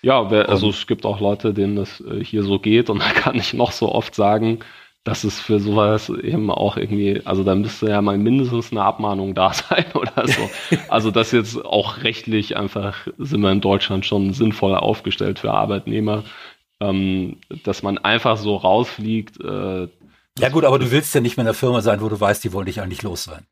[0.00, 3.10] Ja, wer, also es gibt auch Leute, denen das äh, hier so geht und da
[3.10, 4.60] kann ich noch so oft sagen,
[5.04, 9.34] dass es für sowas eben auch irgendwie, also da müsste ja mal mindestens eine Abmahnung
[9.34, 10.50] da sein oder so.
[10.88, 16.24] Also das jetzt auch rechtlich einfach sind wir in Deutschland schon sinnvoll aufgestellt für Arbeitnehmer,
[16.80, 19.40] ähm, dass man einfach so rausfliegt.
[19.40, 19.88] Äh,
[20.38, 22.44] ja gut, aber du willst ja nicht mehr in der Firma sein, wo du weißt,
[22.44, 23.46] die wollen dich eigentlich los sein.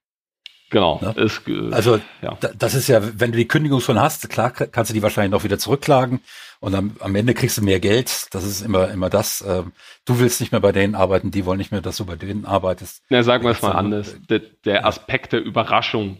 [0.70, 1.00] Genau.
[1.00, 1.14] Ne?
[1.22, 2.36] Ist, äh, also ja.
[2.58, 5.44] das ist ja, wenn du die Kündigung schon hast, klar kannst du die wahrscheinlich noch
[5.44, 6.20] wieder zurückklagen
[6.60, 8.26] und am, am Ende kriegst du mehr Geld.
[8.32, 9.44] Das ist immer immer das.
[9.46, 9.72] Ähm,
[10.04, 12.46] du willst nicht mehr bei denen arbeiten, die wollen nicht mehr, dass du bei denen
[12.46, 13.02] arbeitest.
[13.10, 14.16] Na, sagen wir es mal anders.
[14.28, 16.18] Der, der Aspekt der Überraschung,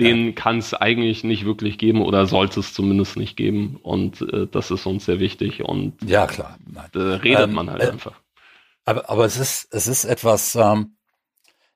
[0.00, 0.32] den ja.
[0.32, 3.78] kann es eigentlich nicht wirklich geben oder sollte es zumindest nicht geben.
[3.82, 5.62] Und äh, das ist uns sehr wichtig.
[5.62, 6.58] Und ja, klar.
[6.92, 8.20] Da redet ähm, man halt äh, einfach.
[8.84, 10.96] Aber, aber es ist, es ist etwas, ähm,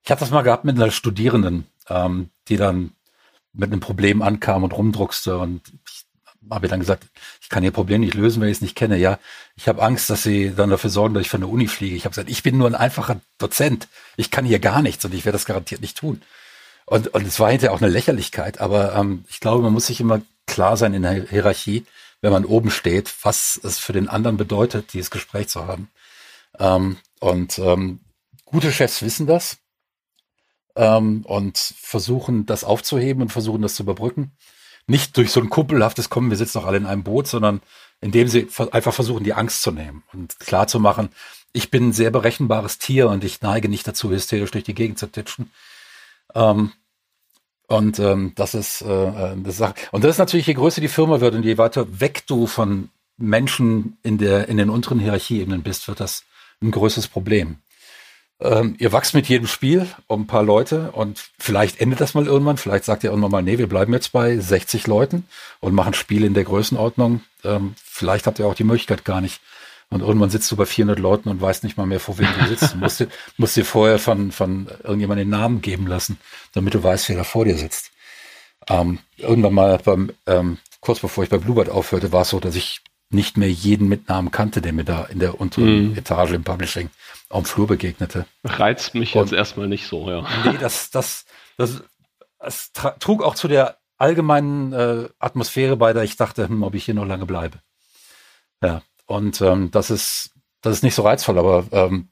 [0.04, 2.92] ich habe das mal gehabt mit einer Studierenden, ähm, die dann
[3.52, 6.04] mit einem Problem ankam und rumdruckste und ich
[6.50, 7.06] habe ihr dann gesagt,
[7.40, 8.96] ich kann ihr Problem nicht lösen, wenn ich es nicht kenne.
[8.96, 9.18] Ja,
[9.54, 11.94] ich habe Angst, dass sie dann dafür sorgen, dass ich von der Uni fliege.
[11.94, 13.88] Ich habe gesagt, ich bin nur ein einfacher Dozent.
[14.16, 16.22] Ich kann hier gar nichts und ich werde das garantiert nicht tun.
[16.84, 20.00] Und, und es war hinterher auch eine Lächerlichkeit, aber ähm, ich glaube, man muss sich
[20.00, 21.86] immer klar sein in der Hierarchie,
[22.20, 25.88] wenn man oben steht, was es für den anderen bedeutet, dieses Gespräch zu haben.
[26.58, 28.00] Ähm, und ähm,
[28.44, 29.58] gute Chefs wissen das
[30.76, 34.32] ähm, und versuchen das aufzuheben und versuchen das zu überbrücken.
[34.86, 37.60] Nicht durch so ein kumpelhaftes Kommen, wir sitzen doch alle in einem Boot, sondern
[38.00, 41.10] indem sie einfach versuchen, die Angst zu nehmen und klar zu machen,
[41.52, 44.98] ich bin ein sehr berechenbares Tier und ich neige nicht dazu, hysterisch durch die Gegend
[44.98, 45.50] zu titschen.
[46.34, 46.72] Ähm,
[47.68, 49.74] und ähm, das ist äh, eine Sache.
[49.92, 52.90] Und das ist natürlich, je größer die Firma wird und je weiter weg du von
[53.16, 56.24] Menschen in der in den unteren Hierarchieebenen bist, wird das
[56.60, 57.58] ein größeres Problem.
[58.42, 62.26] Ähm, ihr wachst mit jedem Spiel um ein paar Leute und vielleicht endet das mal
[62.26, 62.56] irgendwann.
[62.56, 65.24] Vielleicht sagt ihr irgendwann mal, nee, wir bleiben jetzt bei 60 Leuten
[65.60, 67.22] und machen Spiele in der Größenordnung.
[67.44, 69.40] Ähm, vielleicht habt ihr auch die Möglichkeit gar nicht.
[69.90, 72.46] Und irgendwann sitzt du bei 400 Leuten und weißt nicht mal mehr, vor wem du
[72.48, 72.72] sitzt.
[72.72, 76.18] Du musst dir, musst dir vorher von, von irgendjemandem den Namen geben lassen,
[76.54, 77.90] damit du weißt, wer da vor dir sitzt.
[78.68, 82.56] Ähm, irgendwann mal beim, ähm, kurz bevor ich bei Bluebird aufhörte, war es so, dass
[82.56, 82.80] ich
[83.10, 85.98] nicht mehr jeden mit Namen kannte, der mir da in der unteren mm.
[85.98, 86.88] Etage im Publishing
[87.32, 88.26] am Flur begegnete.
[88.44, 90.26] Reizt mich und, jetzt erstmal nicht so, ja.
[90.44, 91.24] Nee, das, das,
[91.56, 91.82] das,
[92.38, 96.84] das trug auch zu der allgemeinen äh, Atmosphäre bei, der ich dachte, hm, ob ich
[96.84, 97.58] hier noch lange bleibe.
[98.62, 102.08] Ja, und ähm, das ist, das ist nicht so reizvoll, aber ähm,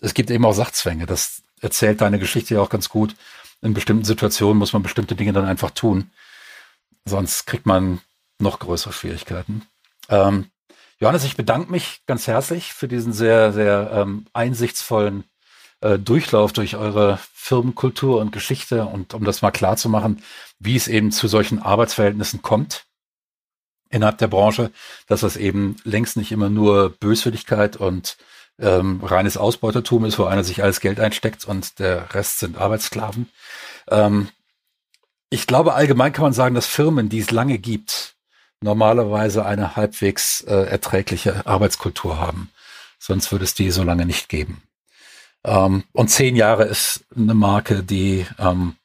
[0.00, 1.06] es gibt eben auch Sachzwänge.
[1.06, 3.14] Das erzählt deine Geschichte ja auch ganz gut.
[3.62, 6.10] In bestimmten Situationen muss man bestimmte Dinge dann einfach tun.
[7.04, 8.00] Sonst kriegt man
[8.38, 9.62] noch größere Schwierigkeiten.
[10.08, 10.46] Ähm,
[10.98, 15.24] Johannes, ich bedanke mich ganz herzlich für diesen sehr, sehr ähm, einsichtsvollen
[15.80, 20.22] äh, Durchlauf durch eure Firmenkultur und Geschichte und um das mal klar zu machen,
[20.58, 22.86] wie es eben zu solchen Arbeitsverhältnissen kommt
[23.90, 24.72] innerhalb der Branche,
[25.06, 28.16] dass das eben längst nicht immer nur Böswilligkeit und
[28.58, 33.28] ähm, reines Ausbeutertum ist, wo einer sich alles Geld einsteckt und der Rest sind Arbeitssklaven.
[33.88, 34.28] Ähm,
[35.30, 38.13] ich glaube, allgemein kann man sagen, dass Firmen, die es lange gibt,
[38.64, 42.50] normalerweise eine halbwegs äh, erträgliche Arbeitskultur haben.
[42.98, 44.62] Sonst würde es die so lange nicht geben.
[45.44, 48.76] Ähm, und zehn Jahre ist eine Marke, die, ähm,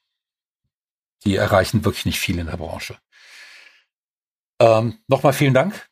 [1.23, 2.97] die erreichen wirklich nicht viel in der Branche.
[4.59, 5.87] Ähm, Nochmal vielen Dank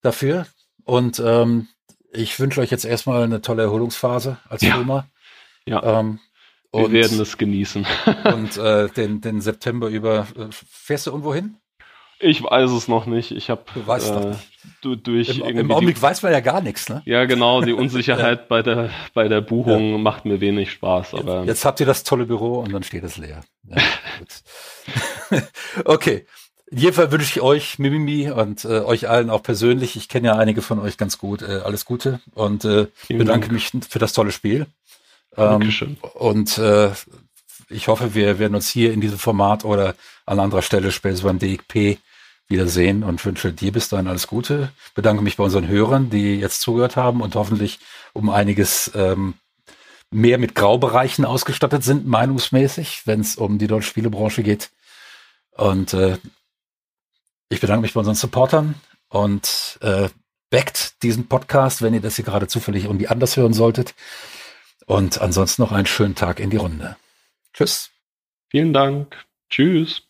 [0.00, 0.46] dafür
[0.84, 1.68] und ähm,
[2.12, 4.76] ich wünsche euch jetzt erstmal eine tolle Erholungsphase als ja.
[4.76, 5.06] Firma.
[5.66, 6.00] Ja.
[6.00, 6.20] Ähm,
[6.72, 7.86] Wir werden es genießen.
[8.24, 11.59] und äh, den, den September über äh, fährst du irgendwo hin?
[12.22, 13.30] Ich weiß es noch nicht.
[13.30, 14.36] Ich habe äh,
[14.82, 17.02] du, durch Im, im Augenblick die, weiß man ja gar nichts, ne?
[17.06, 17.62] Ja, genau.
[17.62, 19.98] Die Unsicherheit bei der bei der Buchung ja.
[19.98, 21.14] macht mir wenig Spaß.
[21.14, 23.40] Aber jetzt, jetzt, habt ihr das tolle Büro und dann steht es leer.
[23.68, 23.76] Ja,
[25.84, 26.26] okay.
[26.70, 30.28] In jedem Fall wünsche ich euch, Mimimi, und äh, euch allen auch persönlich, ich kenne
[30.28, 33.52] ja einige von euch ganz gut, äh, alles Gute und äh, bedanke Dank.
[33.52, 34.66] mich für das tolle Spiel.
[35.36, 35.96] Ähm, Dankeschön.
[36.14, 36.90] Und äh,
[37.70, 39.96] ich hoffe, wir werden uns hier in diesem Format oder
[40.26, 41.98] an anderer Stelle später beim DXP
[42.50, 44.70] wiedersehen und wünsche dir bis dahin alles Gute.
[44.94, 47.78] Bedanke mich bei unseren Hörern, die jetzt zugehört haben und hoffentlich
[48.12, 49.34] um einiges ähm,
[50.10, 54.70] mehr mit Graubereichen ausgestattet sind, meinungsmäßig, wenn es um die deutsche Spielebranche geht.
[55.52, 56.18] Und äh,
[57.48, 58.74] ich bedanke mich bei unseren Supportern
[59.08, 60.08] und äh,
[60.50, 63.94] backt diesen Podcast, wenn ihr das hier gerade zufällig irgendwie anders hören solltet.
[64.86, 66.96] Und ansonsten noch einen schönen Tag in die Runde.
[67.54, 67.90] Tschüss.
[68.48, 69.16] Vielen Dank.
[69.48, 70.02] Tschüss.